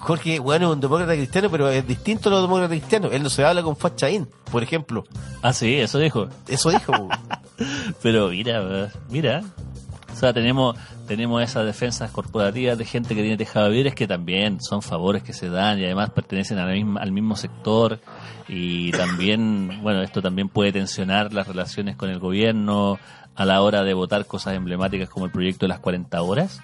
[0.00, 3.12] Jorge, bueno, es un demócrata cristiano, pero es distinto a los demócratas cristianos.
[3.12, 5.04] Él no se habla con Fachaín, por ejemplo.
[5.42, 6.28] Ah, sí, eso dijo.
[6.46, 6.92] Eso dijo.
[8.02, 9.42] Pero mira, mira.
[10.12, 10.76] O sea, tenemos,
[11.06, 15.22] tenemos esas defensas corporativas de gente que tiene tejado de vidrio que también son favores
[15.22, 18.00] que se dan y además pertenecen a la misma- al mismo sector.
[18.48, 22.98] Y también, bueno, esto también puede tensionar las relaciones con el gobierno
[23.36, 26.60] a la hora de votar cosas emblemáticas como el proyecto de las 40 horas.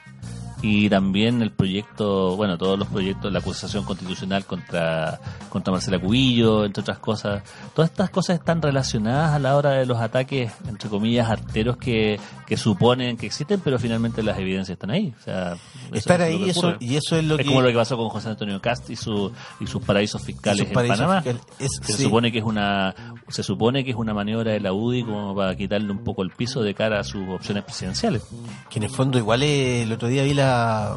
[0.67, 6.65] Y también el proyecto, bueno, todos los proyectos, la acusación constitucional contra, contra Marcela Cubillo,
[6.65, 7.43] entre otras cosas.
[7.75, 12.19] Todas estas cosas están relacionadas a la hora de los ataques, entre comillas, arteros que,
[12.47, 15.13] que suponen que existen, pero finalmente las evidencias están ahí.
[15.21, 15.59] O sea, eso
[15.93, 17.47] Estar es ahí, que eso, y eso es lo es que...
[17.49, 20.69] como lo que pasó con José Antonio Cast y, su, y sus paraísos fiscales sus
[20.69, 21.21] en paraísos Panamá.
[21.21, 21.43] fiscales.
[21.59, 21.99] Es- que sí.
[21.99, 22.95] se supone que es una
[23.29, 26.31] se supone que es una maniobra de la UDI como para quitarle un poco el
[26.31, 28.23] piso de cara a sus opciones presidenciales.
[28.71, 30.54] Que en el fondo igual eh, el otro día vi la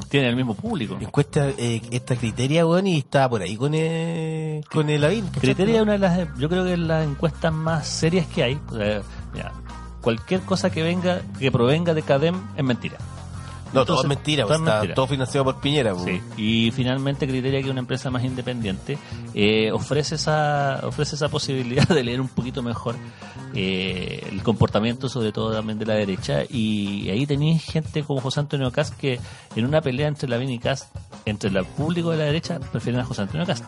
[0.09, 0.97] Tiene el mismo público.
[0.99, 5.27] encuesta, eh, esta criteria, weón, y estaba por ahí con, eh, con el Lavín.
[5.27, 8.59] Criteria es una de las, yo creo que es las encuestas más serias que hay.
[8.69, 9.01] O sea,
[9.33, 9.53] mira,
[10.01, 12.97] cualquier cosa que venga, que provenga de CADEM es mentira.
[13.73, 14.95] No, todo es Entonces, mentira, todo es está mentira.
[14.95, 15.93] todo financiado por Piñera.
[15.93, 16.05] weón.
[16.05, 16.21] Sí.
[16.37, 18.97] Y finalmente Criteria, que es una empresa más independiente,
[19.33, 22.95] eh, ofrece esa ofrece esa posibilidad de leer un poquito mejor
[23.53, 26.43] eh, el comportamiento, sobre todo también de la derecha.
[26.49, 29.19] Y ahí tenéis gente como José Antonio Cast que
[29.55, 30.93] en una pelea entre Lavín y Cast,
[31.25, 33.65] entre el público de la derecha, prefieren a José Antonio Cast.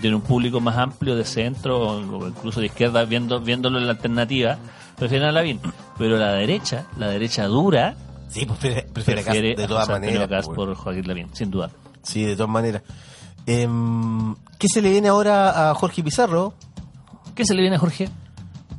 [0.00, 3.92] Tiene un público más amplio de centro o incluso de izquierda, viendo viéndolo en la
[3.92, 4.58] alternativa,
[4.96, 5.60] prefieren a Lavín.
[5.96, 7.96] Pero la derecha, la derecha dura,
[8.28, 10.28] Sí, pues prefiere, prefiere Cast prefiere de todas maneras.
[10.28, 11.70] Cast pues, por Joaquín Lavín, sin duda.
[12.02, 12.82] Sí, de todas maneras.
[13.46, 16.54] Em, ¿Qué se le viene ahora a Jorge Pizarro?
[17.34, 18.08] ¿Qué se le viene a Jorge?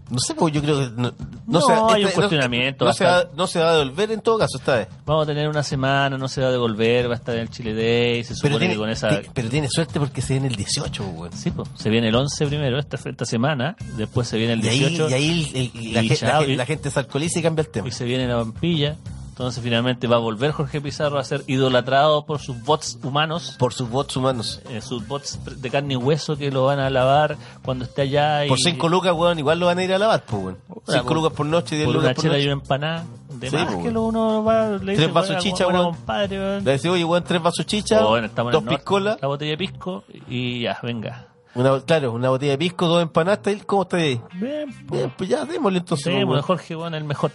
[0.09, 0.89] No sé, porque yo creo que...
[1.01, 1.13] No,
[1.45, 4.11] No, va- hay un esta- cuestionamiento, No, a se va, no se va a devolver
[4.11, 4.87] en todo caso esta vez.
[5.05, 7.49] Vamos a tener una semana, no se va a devolver, va a estar en el
[7.51, 9.21] Chile Day, se supone Pero tiene, que con esa...
[9.21, 11.31] ti- pero tiene suerte porque se viene el 18, weón.
[11.33, 14.67] Sí, pues, se viene el 11 primero, esta, esta semana, después se viene el Y
[14.69, 16.99] ahí, 18 y ahí el- el- la, y gente, la chao, y- la gente se
[16.99, 17.87] alcoholiza y cambia el tema.
[17.87, 18.95] y se viene la vampilla.
[19.39, 23.73] Entonces finalmente va a volver Jorge Pizarro a ser idolatrado por sus bots humanos, Por
[23.73, 24.61] sus votos humanos.
[24.69, 28.45] eh, sus bots de carne y hueso que lo van a lavar cuando esté allá.
[28.45, 30.57] Y, Por 5 lucas, weón, igual lo van a ir a lavar, pues, weón.
[30.89, 32.53] 5 por- lucas por noche y 10 por una lucas por chela y noche.
[32.53, 33.05] una empanada.
[33.29, 33.93] De Sí, más pues, que weón.
[33.93, 35.95] lo uno va, le dice, vasos "Buena, chicha, buena, weón".
[35.95, 36.63] compadre, weón.
[36.65, 40.03] Le decía, oye, weón, tres vasos chicha, Oh, bueno, dos piscolas, La botella de pisco
[40.27, 41.27] y ya, venga.
[41.55, 43.39] una, claro, una botella de pisco, dos empanadas.
[43.65, 44.19] ¿cómo está ahí?
[44.33, 46.13] Bien, Bien, pues ya, démosle entonces.
[46.13, 47.31] Sí, bueno, Jorge, bueno, el mejor.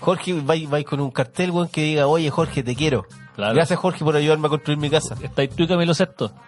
[0.00, 3.06] Jorge, vais vais con un cartel, weón, que diga, oye, Jorge, te quiero.
[3.34, 3.54] Claro.
[3.54, 5.16] Gracias, Jorge, por ayudarme a construir mi casa.
[5.22, 6.32] Está ahí tú y Camilo Sexto.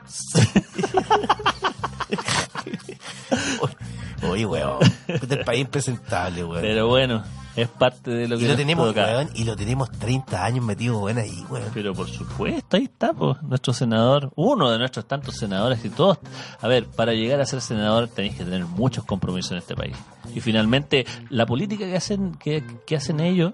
[4.29, 4.79] Oye, weón,
[5.09, 6.61] este el país impresentable, weón.
[6.61, 7.23] Pero bueno,
[7.57, 10.99] es parte de lo que y lo tenemos, weón, y lo tenemos 30 años metido,
[10.99, 11.71] weón, ahí, weón.
[11.73, 16.19] Pero por supuesto, ahí está, pues, nuestro senador, uno de nuestros tantos senadores y todos.
[16.61, 19.97] A ver, para llegar a ser senador tenéis que tener muchos compromisos en este país.
[20.35, 23.53] Y finalmente, la política que hacen, que, que hacen ellos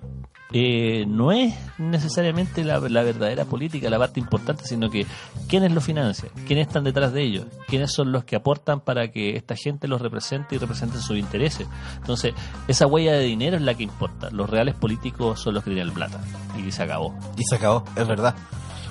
[0.53, 5.05] eh, no es necesariamente la, la verdadera política, la parte importante, sino que
[5.49, 9.37] quiénes lo financian, quiénes están detrás de ellos, quiénes son los que aportan para que
[9.37, 11.67] esta gente los represente y representen sus intereses.
[11.97, 12.33] Entonces,
[12.69, 14.31] esa huella de dinero es la que importa.
[14.31, 16.21] Los reales políticos son los que tienen plata.
[16.57, 17.15] Y se acabó.
[17.37, 18.35] Y se acabó, es verdad.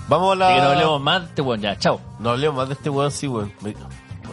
[0.10, 0.56] Vamos a la...
[0.56, 2.02] Que no hablemos más de este weón, ya, chao.
[2.20, 3.52] No hablemos más de este weón, sí, weón.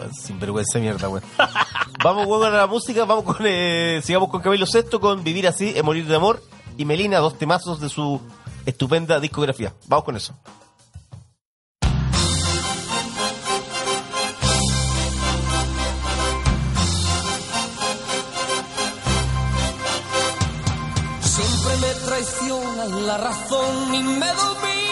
[0.03, 1.25] Weón, Sin vergüenza de mierda, weón.
[2.05, 3.05] vamos, weón, a la música.
[3.05, 6.43] Vamos con, eh, sigamos con Camilo Sexto, con Vivir así, es morir de amor.
[6.77, 8.21] Y Melina, dos temazos de su
[8.67, 9.73] estupenda discografía.
[9.87, 10.35] Vamos con eso.
[21.21, 24.91] Siempre me traiciona la razón y me domina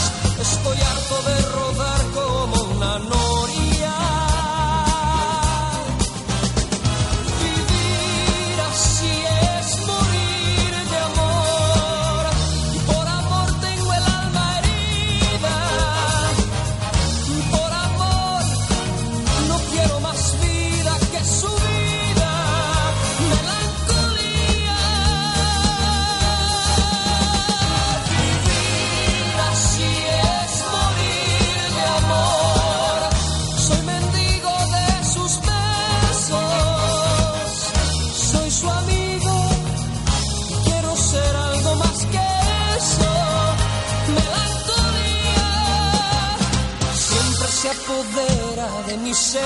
[0.41, 3.40] Estoy harto de rodar como una noria.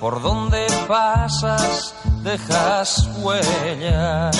[0.00, 4.36] Por donde pasas dejas huellas.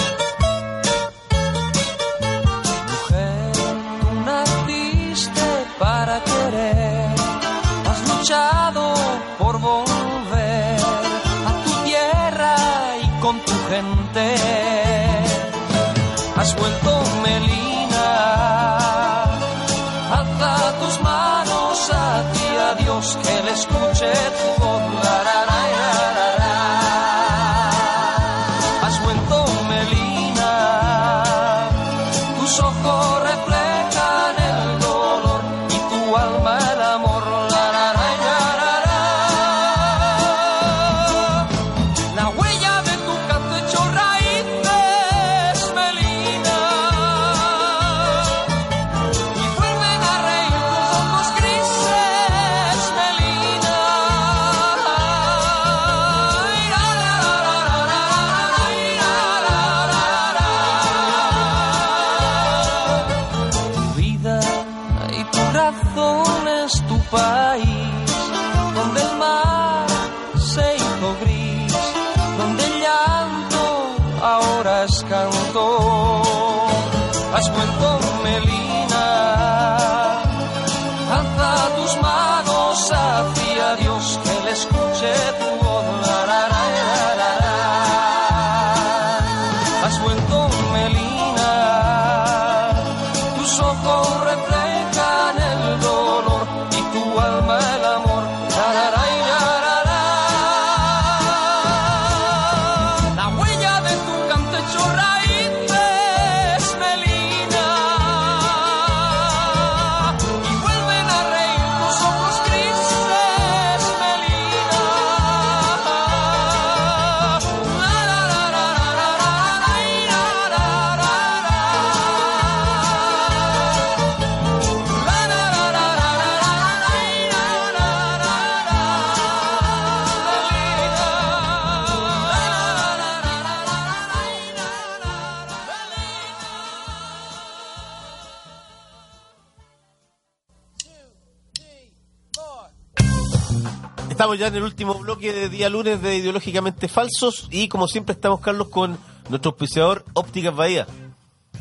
[144.28, 148.12] Estamos ya en el último bloque de día lunes de Ideológicamente Falsos y como siempre
[148.12, 148.98] estamos, Carlos, con
[149.30, 150.86] nuestro auspiciador Ópticas Bahía.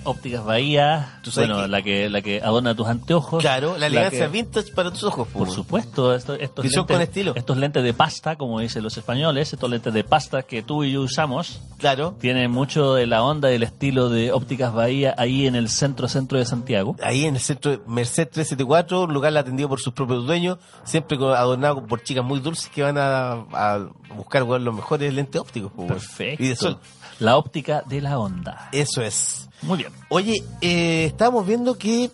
[0.07, 3.41] Ópticas Bahía, Tú sabes bueno, que- la que la que adorna tus anteojos.
[3.41, 5.27] Claro, la elegancia que- vintage para tus ojos.
[5.27, 5.53] Por po.
[5.53, 7.33] supuesto, esto- estos, lentes, con estilo.
[7.35, 10.93] estos lentes de pasta, como dicen los españoles, estos lentes de pasta que tú y
[10.93, 12.15] yo usamos, Claro.
[12.19, 16.37] tienen mucho de la onda del estilo de Ópticas Bahía ahí en el centro centro
[16.39, 16.95] de Santiago.
[17.03, 21.17] Ahí en el centro de Merced 374, un lugar atendido por sus propios dueños, siempre
[21.17, 25.71] adornado por chicas muy dulces que van a, a buscar weón, los mejores lentes ópticos.
[25.87, 26.43] Perfecto.
[26.43, 26.77] Y de sol.
[27.19, 28.69] La óptica de la onda.
[28.71, 29.46] Eso es.
[29.61, 29.91] Muy bien.
[30.09, 32.11] Oye, eh, estábamos viendo que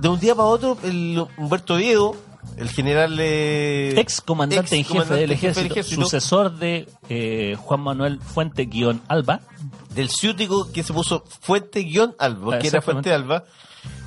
[0.00, 2.16] de un día para otro, el Humberto Diego,
[2.56, 3.16] el general...
[3.20, 9.00] eh, Ex comandante en jefe del jefe ejército, sucesor de eh, Juan Manuel Fuente guion
[9.08, 9.40] Alba.
[9.94, 12.82] del ciútico que se puso Fuente-Alba, porque era.
[12.82, 13.44] Fuente Alba.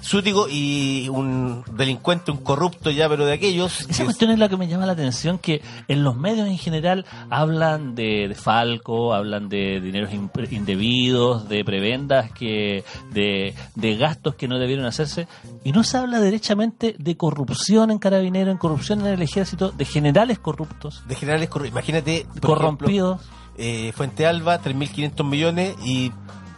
[0.02, 3.82] Ciútico y un delincuente, un corrupto ya, pero de aquellos.
[3.90, 7.06] Esa cuestión es la que me llama la atención, que en los medios en general
[7.32, 14.36] hablan de, de Falco, hablan de dineros in- indebidos, de prebendas, que de, de gastos
[14.36, 15.28] que no debieron hacerse,
[15.64, 19.86] y no se habla derechamente de corrupción en Carabinero, en corrupción en el ejército, de
[19.86, 21.72] generales corruptos, de generales corruptos.
[21.72, 26.12] Imagínate, corrompidos, ejemplo, eh, Fuente Alba, 3.500 millones y,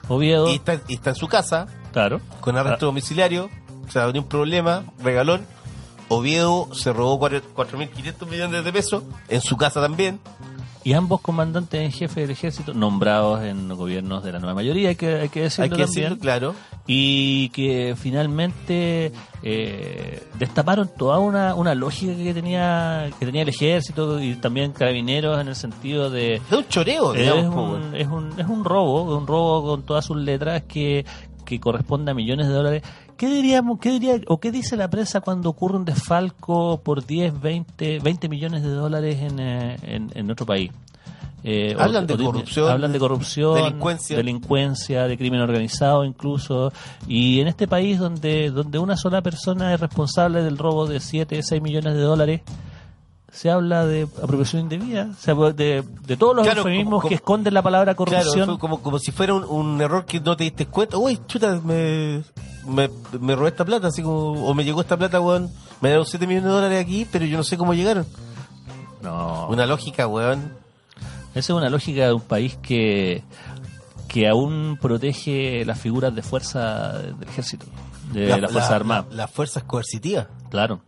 [0.10, 1.68] Oviedo, y está, y está en su casa
[1.98, 2.22] claro.
[2.42, 3.50] con arresto domiciliario,
[3.88, 5.42] o sea, ni un problema, regalón.
[6.10, 10.20] Oviedo se robó cuatro- 4.500 millones de pesos en su casa también.
[10.86, 14.96] Y ambos comandantes en jefe del ejército, nombrados en gobiernos de la nueva mayoría, hay
[14.96, 16.04] que, hay que decirlo Hay que también.
[16.04, 16.56] decirlo claro.
[16.86, 19.12] y que finalmente
[19.44, 25.42] eh, destaparon toda una, una lógica que tenía que tenía el ejército y también carabineros
[25.42, 27.54] en el sentido de Es un choreo, es digamos.
[27.54, 27.96] po, un, weón.
[27.96, 31.06] es un es un robo un robo con todas sus letras que
[31.48, 32.84] que corresponde a millones de dólares
[33.18, 37.42] ¿Qué diríamos, qué diría, o qué dice la prensa cuando ocurre un desfalco por 10,
[37.42, 40.70] 20, 20 millones de dólares en, eh, en, en nuestro país?
[41.44, 44.18] Eh, o- Hablan de o corrupción, hablan de corrupción, delincuencia.
[44.18, 46.72] delincuencia, de crimen organizado incluso.
[47.08, 51.42] Y en este país donde, donde una sola persona es responsable del robo de 7,
[51.42, 52.42] 6 millones de dólares,
[53.32, 57.10] se habla de apropiación indebida, se habla de, de todos los Claro, eufemismos como- como-
[57.10, 58.58] que esconden la palabra corrupción.
[58.58, 60.98] como, como si fuera un, un error que no te diste cuenta.
[60.98, 62.24] Uy, chuta, me,
[62.66, 65.52] me, me robé esta plata, así como, o me llegó esta plata, weón.
[65.82, 68.06] Me dieron 7 millones de dólares aquí, pero yo no sé cómo llegaron.
[69.02, 70.54] No, Una lógica, weón.
[71.32, 73.24] esa es una lógica de un país que,
[74.08, 77.66] que aún protege las figuras de fuerza del ejército,
[78.12, 79.06] de la, Fuerza Armada.
[79.12, 80.28] la- las fuerzas coercitivas.
[80.50, 80.80] Claro,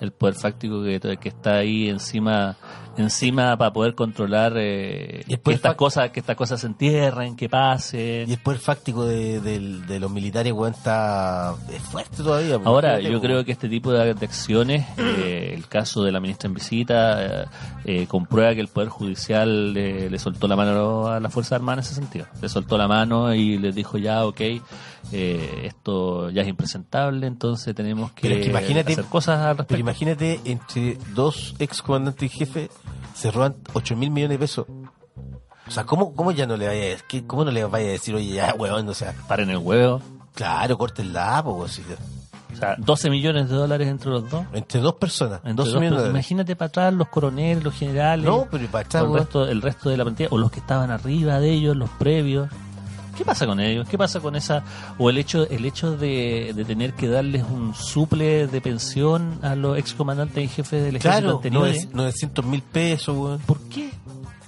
[0.00, 2.56] el poder fáctico que, que está ahí encima
[2.98, 8.28] encima para poder controlar eh, que estas cosas que estas cosas se entierren, que pasen.
[8.28, 12.56] Y el poder fáctico de, de los militares, weón, está es fuerte todavía.
[12.56, 13.20] pues, Ahora, yo weón.
[13.20, 17.24] creo que este tipo de, de acciones, eh, el caso de la ministra en visita,
[17.42, 17.46] eh,
[17.84, 21.74] eh, comprueba que el Poder Judicial le, le soltó la mano a la Fuerza Armada
[21.74, 22.26] en ese sentido.
[22.40, 24.40] Le soltó la mano y les dijo ya, ok,
[25.12, 29.56] eh, esto ya es impresentable, entonces tenemos que, Pero es que imagínate- hacer cosas al
[29.56, 29.80] Pero respecto.
[29.80, 32.70] imagínate, entre dos ex comandantes y jefes
[33.14, 34.66] se roban 8 mil millones de pesos.
[35.68, 37.92] O sea, ¿cómo, cómo ya no le vaya a decir, cómo no le vaya a
[37.92, 40.00] decir, oye, ya, weón, o sea, Paren el huevo.
[40.34, 41.82] claro, córtenla, weón, si-
[42.52, 44.44] O sea, 12 millones de dólares entre los dos.
[44.54, 46.10] entre dos personas, Entre dos dos millones de personas.
[46.14, 48.24] Imagínate para atrás los coroneles, los generales.
[48.24, 50.90] No, pero para atrás, el, resto, el resto de la plantilla, o los que estaban
[50.90, 52.48] arriba de ellos, los previos.
[53.16, 53.88] ¿Qué pasa con ellos?
[53.88, 54.62] ¿Qué pasa con esa
[54.98, 59.54] o el hecho el hecho de, de tener que darles un suple de pensión a
[59.54, 61.88] los excomandantes y jefes del ejército Claro, anteriores?
[61.92, 63.38] 900 mil pesos, weón.
[63.40, 63.90] ¿Por qué?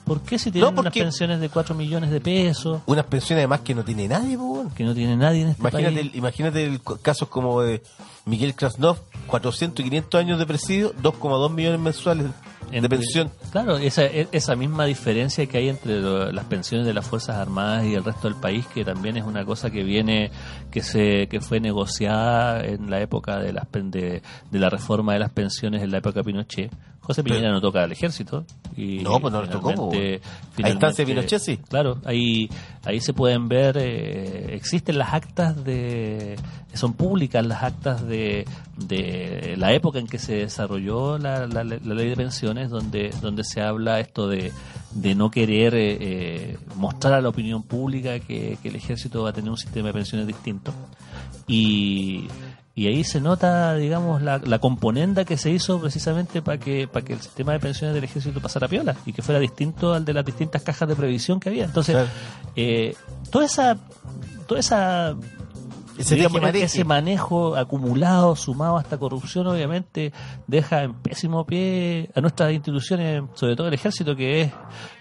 [0.05, 3.61] ¿Por qué si tienen No, unas pensiones de 4 millones de pesos Unas pensiones además
[3.61, 4.71] que no tiene nadie, weón.
[4.71, 6.11] que no tiene nadie en este Imagínate, país?
[6.13, 7.83] el- imagínate el casos como de
[8.25, 8.97] Miguel Krasnov,
[9.27, 12.27] 400 y 500 años de presidio, 2,2 millones mensuales
[12.71, 13.31] de Entre- pensión.
[13.51, 17.37] Claro, esa, e- esa misma diferencia que hay entre lo- las pensiones de las Fuerzas
[17.37, 20.31] Armadas y el resto del país, que también es una cosa que viene,
[20.71, 25.31] que se que fue negociada en la época de, las, de la reforma de las
[25.31, 26.73] pensiones en la época de Pinochet.
[27.09, 28.45] José Piñera Pero- no toca al ejército.
[28.77, 30.21] Y No, pues no le tocó, pues,
[30.63, 31.57] A instancia de Pinochet, sí.
[31.69, 32.49] Claro, ahí,
[32.85, 36.37] ahí se pueden ver, eh, existen las actas de,
[36.75, 38.45] son públicas las actas de,
[38.77, 43.43] de la época en que se desarrolló la, la- la ley de pensiones, donde, donde
[43.43, 44.53] se habla esto de,
[44.93, 49.31] de no querer eh, eh, mostrar a la opinión pública que, que el ejército va
[49.31, 50.73] a tener un sistema de pensiones distinto.
[51.49, 52.29] Y,
[52.79, 57.05] y ahí se nota, digamos, la, la componenda que se hizo precisamente para que, para
[57.05, 60.13] que el sistema de pensiones del ejército pasara piola y que fuera distinto al de
[60.15, 61.65] las distintas cajas de previsión que había.
[61.65, 62.09] Entonces, Claro.
[62.55, 62.95] eh,
[63.33, 63.77] toda esa,
[64.47, 65.17] toda esa
[65.99, 66.15] Ese
[66.63, 70.13] ese manejo acumulado, sumado a esta corrupción, obviamente
[70.47, 74.53] deja en pésimo pie a nuestras instituciones, sobre todo el ejército, que es,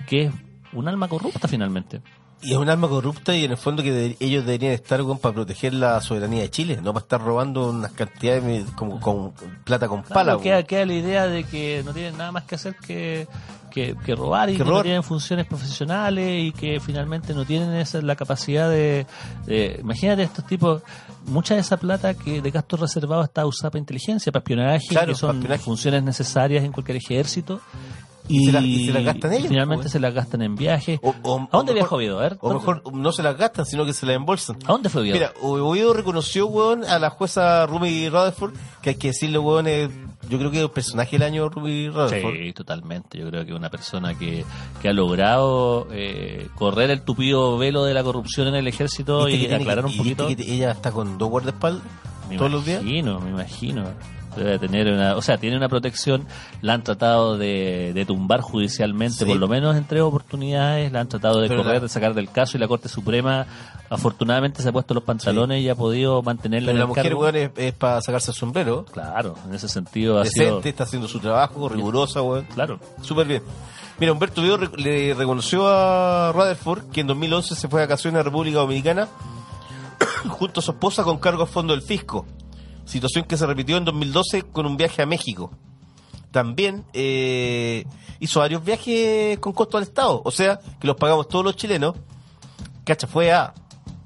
[0.07, 0.33] que es
[0.73, 2.01] un alma corrupta finalmente.
[2.41, 5.17] Y es un arma corrupta y en el fondo que de- ellos deberían estar weón,
[5.17, 9.31] para proteger la soberanía de Chile, no para estar robando unas cantidades de- como con
[9.63, 10.33] plata con pala.
[10.33, 13.27] Claro, queda, queda la idea de que no tienen nada más que hacer que,
[13.71, 14.83] que, que robar y Que que, no robar.
[14.83, 19.07] tienen funciones profesionales y que finalmente no tienen esa, la capacidad de,
[19.47, 20.83] de- Imagínate estos tipos,
[21.25, 25.07] mucha de esa plata que de gastos reservados está usada para inteligencia, para espionaje, Claro,
[25.07, 25.63] que son espionaje.
[25.63, 27.59] funciones necesarias en cualquier ejército.
[28.29, 29.91] Y se la- y se las gastan ellos, Finalmente pues.
[29.91, 30.99] se las gastan en viajes.
[31.03, 32.19] ¿A dónde viajó Oviedo?
[32.19, 34.57] A ver, O ¿dónde- mejor no se las gastan, sino que se las embolsan.
[34.65, 35.15] ¿A dónde fue Oviedo?
[35.15, 39.89] Mira, Oviedo reconoció, weón, a la jueza Rumi Rutherford, que hay que decirle, weón, es-
[40.29, 42.33] yo creo que es el personaje del año Rumi Rutherford.
[42.35, 43.17] Sí, totalmente.
[43.17, 44.43] Yo creo que una persona que,
[44.81, 49.47] que ha logrado eh, correr el tupido velo de la corrupción en el ejército ¿Viste
[49.49, 50.27] y aclarar que- un y poquito.
[50.27, 51.81] que ella está con dos guardaespaldas
[52.29, 52.81] Me todos los días.
[52.81, 53.85] imagino, me imagino.
[54.37, 56.25] Debe tener una, o sea, tiene una protección,
[56.61, 59.25] la han tratado de, de tumbar judicialmente, Sí.
[59.25, 62.13] por lo menos en tres oportunidades, la han tratado de Pero correr, la- de sacar
[62.13, 63.45] del caso y la Corte Suprema
[63.89, 67.15] afortunadamente se ha puesto los pantalones y ha podido mantenerla Pero en la el mujer,
[67.15, 68.85] weón, es, es para sacarse el sombrero.
[68.91, 70.61] Claro, en ese sentido ha Decente, sido...
[70.63, 72.45] está haciendo su trabajo, rigurosa, weón.
[72.53, 72.79] Claro.
[73.01, 73.43] Súper bien.
[73.99, 78.19] Mira, Humberto Oviedo re- le reconoció a Rutherford que en 2011 se fue de vacaciones
[78.19, 79.07] a República Dominicana
[80.29, 82.25] junto a su esposa con cargo a fondo del fisco.
[82.87, 85.51] Situación que se repitió en 2012 con un viaje a México.
[86.31, 87.85] También eh,
[88.19, 91.95] hizo varios viajes con costo al Estado, o sea, que los pagamos todos los chilenos.
[92.85, 93.53] Cacha, fue a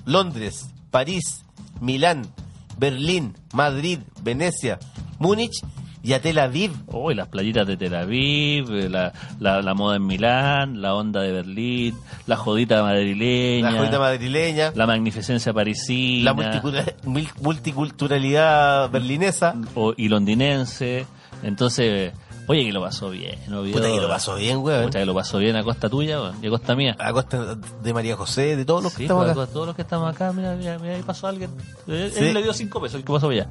[0.06, 1.46] Londres, París,
[1.80, 2.34] Milán,
[2.78, 4.80] Berlín, Madrid, Venecia,
[5.20, 5.62] Múnich
[6.04, 6.72] y a Tel Aviv.
[6.88, 11.22] Uy, las playitas de Tel Aviv, eh, la, la, la moda en Milán, la onda
[11.22, 11.96] de Berlín,
[12.28, 19.56] la jodita madrileña, La jodita madrileña, la magnificencia parisina la multicultura- mul- multiculturalidad berlinesa.
[19.76, 21.06] o- y londinense.
[21.44, 22.14] Entonces,
[22.48, 23.36] oye, que lo pasó bien.
[23.54, 23.78] Oviedo.
[23.78, 24.84] Puta que lo pasó bien, weón.
[24.86, 26.96] Puta que lo pasó bien a costa tuya weón, y a costa mía.
[27.00, 29.44] A costa de María José, de todos los que estamos pues, acá.
[29.44, 31.50] a todos los que estamos acá, mira, mira, mira, ahí pasó alguien.
[31.88, 32.24] Él, Sí.
[32.26, 33.48] él le dio cinco pesos, el que pasó allá.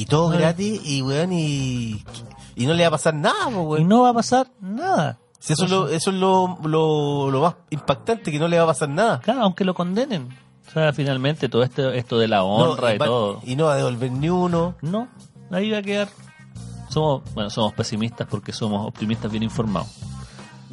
[0.00, 0.38] Y todo Ay.
[0.38, 2.02] gratis, y weón, y,
[2.56, 3.88] y no le va a pasar nada, po, Y weón.
[3.88, 5.18] no va a pasar nada.
[5.40, 8.64] Si eso es, lo, eso es lo, lo, lo más impactante, que no le va
[8.64, 9.20] a pasar nada.
[9.20, 10.28] Claro, aunque lo condenen.
[10.68, 13.40] O sea, finalmente todo esto, esto de la honra No, y va- todo.
[13.44, 14.74] Y no va a devolver ni uno.
[14.82, 15.08] No,
[15.50, 16.08] ahí va a quedar.
[16.88, 19.88] Somos, bueno, somos pesimistas porque somos optimistas bien informados.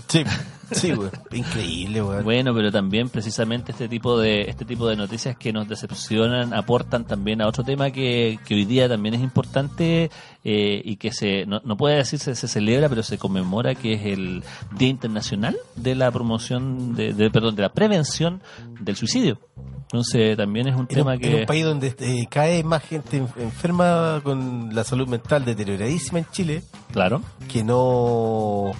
[0.07, 0.23] Sí,
[0.71, 1.11] sí, weón.
[1.31, 2.23] Increíble, weón.
[2.23, 7.05] Bueno, pero también precisamente este tipo de este tipo de noticias que nos decepcionan aportan
[7.05, 10.09] también a otro tema que, que hoy día también es importante
[10.43, 14.05] eh, y que se no, no puede decirse se celebra, pero se conmemora que es
[14.05, 14.43] el
[14.77, 18.41] Día Internacional de la promoción de, de- perdón de la prevención
[18.79, 19.39] del suicidio.
[19.83, 22.83] Entonces también es un En tema un, que en un país donde eh, cae más
[22.83, 28.71] gente en- enferma con la salud mental deterioradísima en Chile, claro que no,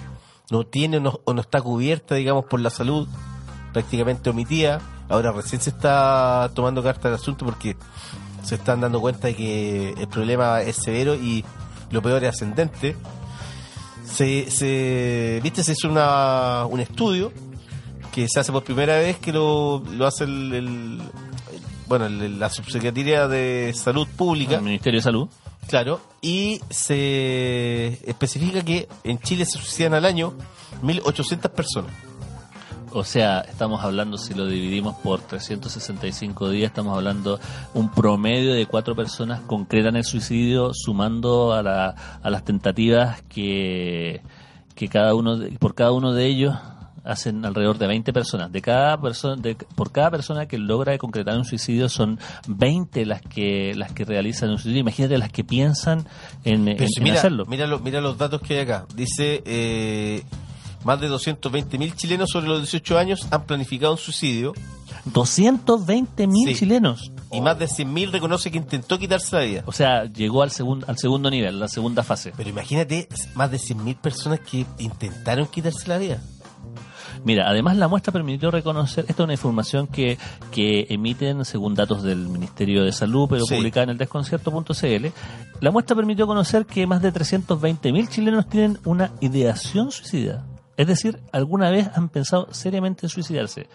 [0.50, 3.08] no tiene o no, o no está cubierta, digamos, por la salud,
[3.72, 4.80] prácticamente omitida.
[5.08, 7.76] Ahora recién se está tomando carta del asunto porque
[8.42, 11.44] se están dando cuenta de que el problema es severo y
[11.90, 12.96] lo peor es ascendente.
[14.04, 15.64] Se, se, ¿viste?
[15.64, 17.32] Se hizo una, un estudio
[18.12, 21.02] que se hace por primera vez que lo, lo hace el, el-
[21.88, 25.28] bueno, la subsecretaría de salud pública el Ministerio de Salud
[25.68, 30.34] Claro, y se especifica que en Chile se suicidan al año
[30.82, 31.92] 1.800 personas.
[32.92, 37.38] O sea, estamos hablando, si lo dividimos por 365 días, estamos hablando
[37.74, 41.88] un promedio de cuatro personas concretan el suicidio, sumando a, la,
[42.22, 44.22] a las tentativas que,
[44.74, 46.54] que cada uno, por cada uno de ellos
[47.06, 48.50] hacen alrededor de 20 personas.
[48.52, 52.18] De cada persona, de- por cada persona que logra concretar un suicidio son
[52.48, 54.80] 20 las que las que realizan un suicidio.
[54.80, 56.06] Imagínate las que piensan
[56.44, 57.44] en, en- mira, hacerlo.
[57.46, 58.86] mira, lo- mira los datos que hay acá.
[58.94, 60.22] Dice, eh,
[60.84, 64.52] más de 220.000 chilenos sobre los 18 años han planificado un suicidio
[65.06, 66.54] 220 mil Sí.
[66.60, 67.10] chilenos.
[67.32, 69.62] y más de 100.000 reconoce que intentó quitarse la vida.
[69.66, 72.32] O sea, llegó al, segundo al segundo nivel, la segunda fase.
[72.36, 76.22] Pero imagínate, más de 100.000 personas que intentaron quitarse la vida.
[77.24, 80.18] Mira, además la muestra permitió reconocer, esta es una información que,
[80.50, 83.56] que emiten según datos del Ministerio de Salud, pero Sí.
[83.56, 85.06] publicada en el desconcierto.cl,
[85.60, 90.44] la muestra permitió conocer que más de 320 mil chilenos tienen una ideación suicida.
[90.76, 93.68] Es decir, alguna vez han pensado seriamente en suicidarse.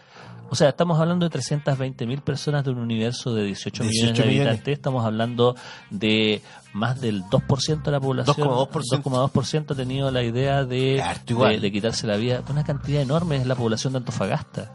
[0.52, 4.22] O sea, estamos hablando de 320 mil personas de un universo de 18, millones 18
[4.22, 4.48] de millones.
[4.50, 4.74] habitantes.
[4.74, 5.56] Estamos hablando
[5.90, 6.42] de
[6.74, 8.48] más del 2% de la población.
[8.50, 9.02] 2,2%.
[9.02, 12.44] 2,2% ha tenido la idea de, de, de quitarse la vida.
[12.50, 14.74] Una cantidad enorme es la población de Antofagasta.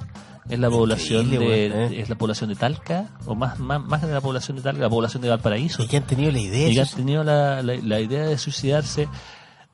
[0.48, 2.00] Es la población de, ¿eh?
[2.00, 4.88] es la población de Talca, o más, más, más de la población de Talca, la
[4.88, 5.82] población de Valparaíso.
[5.82, 6.68] Y que han tenido la idea.
[6.68, 9.08] y que han tenido la, la, la idea de suicidarse.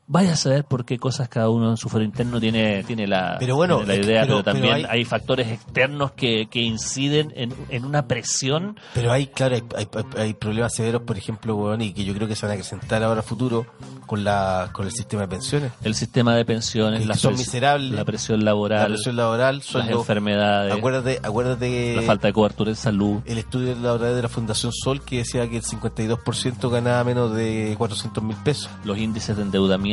[0.05, 3.37] Vaya a saber por qué cosas cada uno en su foro interno tiene, tiene la,
[3.39, 5.05] Pero bueno, tiene la es que- idea, pero- pero, también pero hay- hay...
[5.05, 8.77] factores externos que, que inciden en, en una presión.
[8.93, 9.87] Pero hay, claro, hay, hay-
[10.21, 13.21] hay problemas severos, por ejemplo, y que yo creo que se van a acrecentar ahora
[13.21, 13.65] a futuro
[14.05, 15.71] con la con el sistema de pensiones.
[15.83, 17.91] El sistema de pensiones, Que la, son miserables.
[17.91, 22.75] la presión La laboral, presión laboral, las enfermedades, Acuérdate, acuérdate la falta de cobertura en
[22.75, 23.21] salud.
[23.25, 27.73] el estudio laboral de la Fundación Sol que decía que el 52% ganaba menos de
[27.77, 28.69] 400 mil pesos.
[28.83, 29.92] los índices de endeudamiento,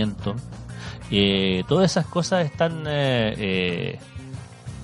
[1.10, 2.84] eh, todas esas cosas están...
[2.86, 3.98] eh, eh,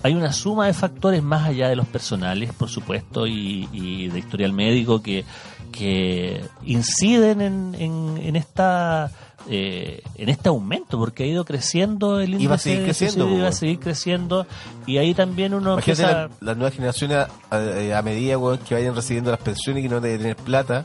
[0.03, 4.19] hay una suma de factores más allá de los personales, por supuesto, y, y de
[4.21, 5.25] historial médico que,
[5.73, 9.11] que inciden en, en, en esta...
[9.49, 13.37] eh, en este aumento, porque ha ido creciendo el índice va a seguir creciendo, va
[13.37, 13.57] a pues.
[13.59, 14.47] seguir creciendo,
[14.87, 16.13] y ahí también uno Imagínate empieza...
[16.13, 19.89] la- las nuevas generaciones a, a- a medida weón, que vayan recibiendo las pensiones y
[19.89, 20.85] que no deben tener plata.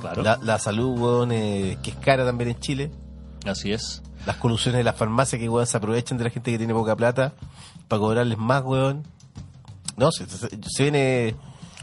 [0.00, 2.90] Claro, La, la salud, weón, eh, que es cara también en Chile.
[3.46, 4.02] Así es.
[4.26, 6.96] Las colusiones de las farmacias que weón, se aprovechan de la gente que tiene poca
[6.96, 7.32] plata
[7.88, 9.04] para cobrarles más, weón.
[9.96, 11.34] No, se, se- viene...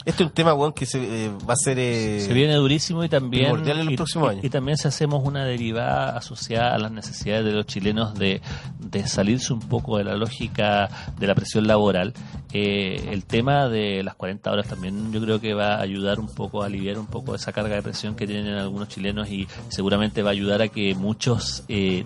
[0.05, 1.77] Este es un tema, weón, que se, eh, va a ser...
[1.79, 4.43] eh, Se viene durísimo y también en los y, próximos años.
[4.43, 8.41] y también si hacemos una derivada asociada a las necesidades de los chilenos de,
[8.79, 12.13] de salirse un poco de la lógica de la presión laboral,
[12.51, 16.27] eh, el tema de las 40 horas también yo creo que va a ayudar un
[16.33, 20.21] poco a aliviar un poco esa carga de presión que tienen algunos chilenos y seguramente
[20.23, 22.05] va a ayudar a que muchos eh,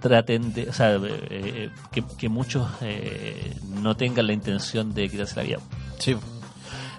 [0.00, 5.08] traten de, o sea, eh, eh, que, que muchos eh, no tengan la intención de
[5.08, 5.58] quitarse la vida.
[5.98, 6.14] Sí.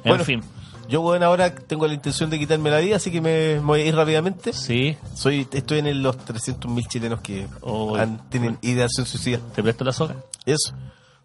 [0.05, 0.41] En Bueno, fin,
[0.87, 3.81] Yo, weón, ahora tengo la intención de quitarme la vida, así que me, me voy
[3.81, 4.53] a ir rápidamente.
[4.53, 9.39] sí, Soy, estoy en el- los 300.000 chilenos que Oh, han- tienen ideación suicida.
[9.55, 10.15] te presto la soga.
[10.45, 10.73] Eso.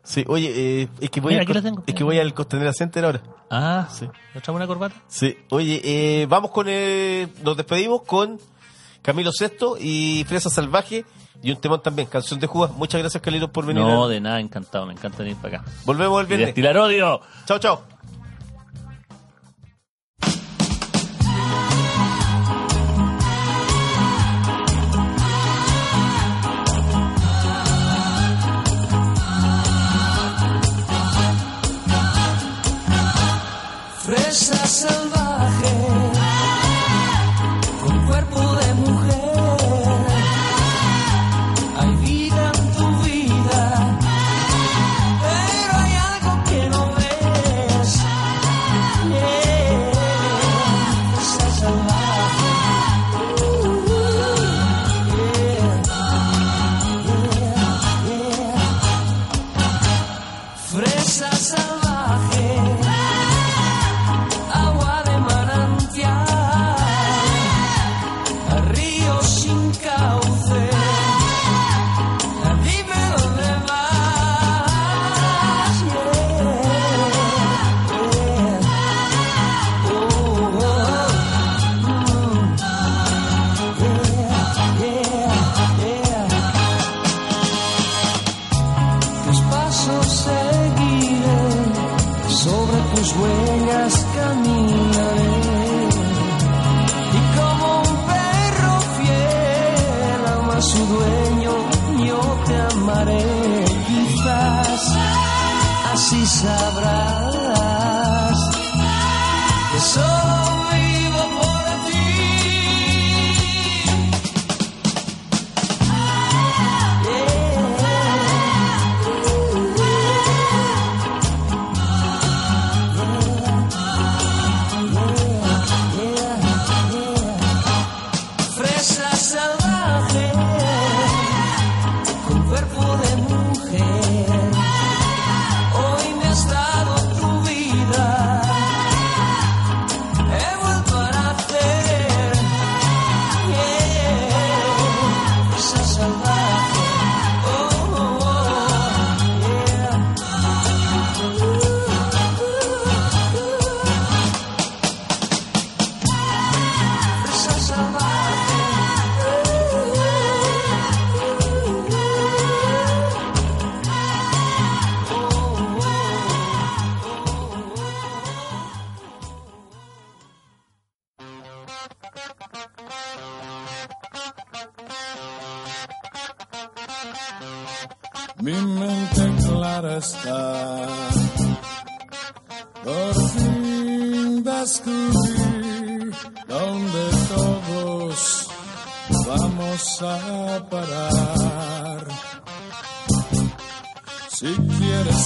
[0.02, 0.50] Sí, oye,
[0.82, 1.82] eh, es que voy Mira, al aquí tengo.
[1.86, 3.20] es que voy al Costanera Center ahora.
[3.50, 4.06] Ah, Sí.
[4.34, 4.94] ¿nos traemos una corbata?
[5.08, 5.36] Sí.
[5.50, 8.38] Oye, eh, vamos con eh, nos despedimos con
[9.02, 11.04] Camilo Sesto y Fresa Salvaje
[11.42, 12.70] y un temón también, Canción de Judas.
[12.72, 13.82] Muchas gracias, Carlitos, por venir.
[13.84, 15.70] No, de nada, encantado, me encanta venir para acá.
[15.84, 16.46] Volvemos el Y viernes.
[16.48, 17.20] destilar odio.
[17.44, 17.82] Chao, chao.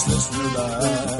[0.05, 1.15] Quieres desnudar al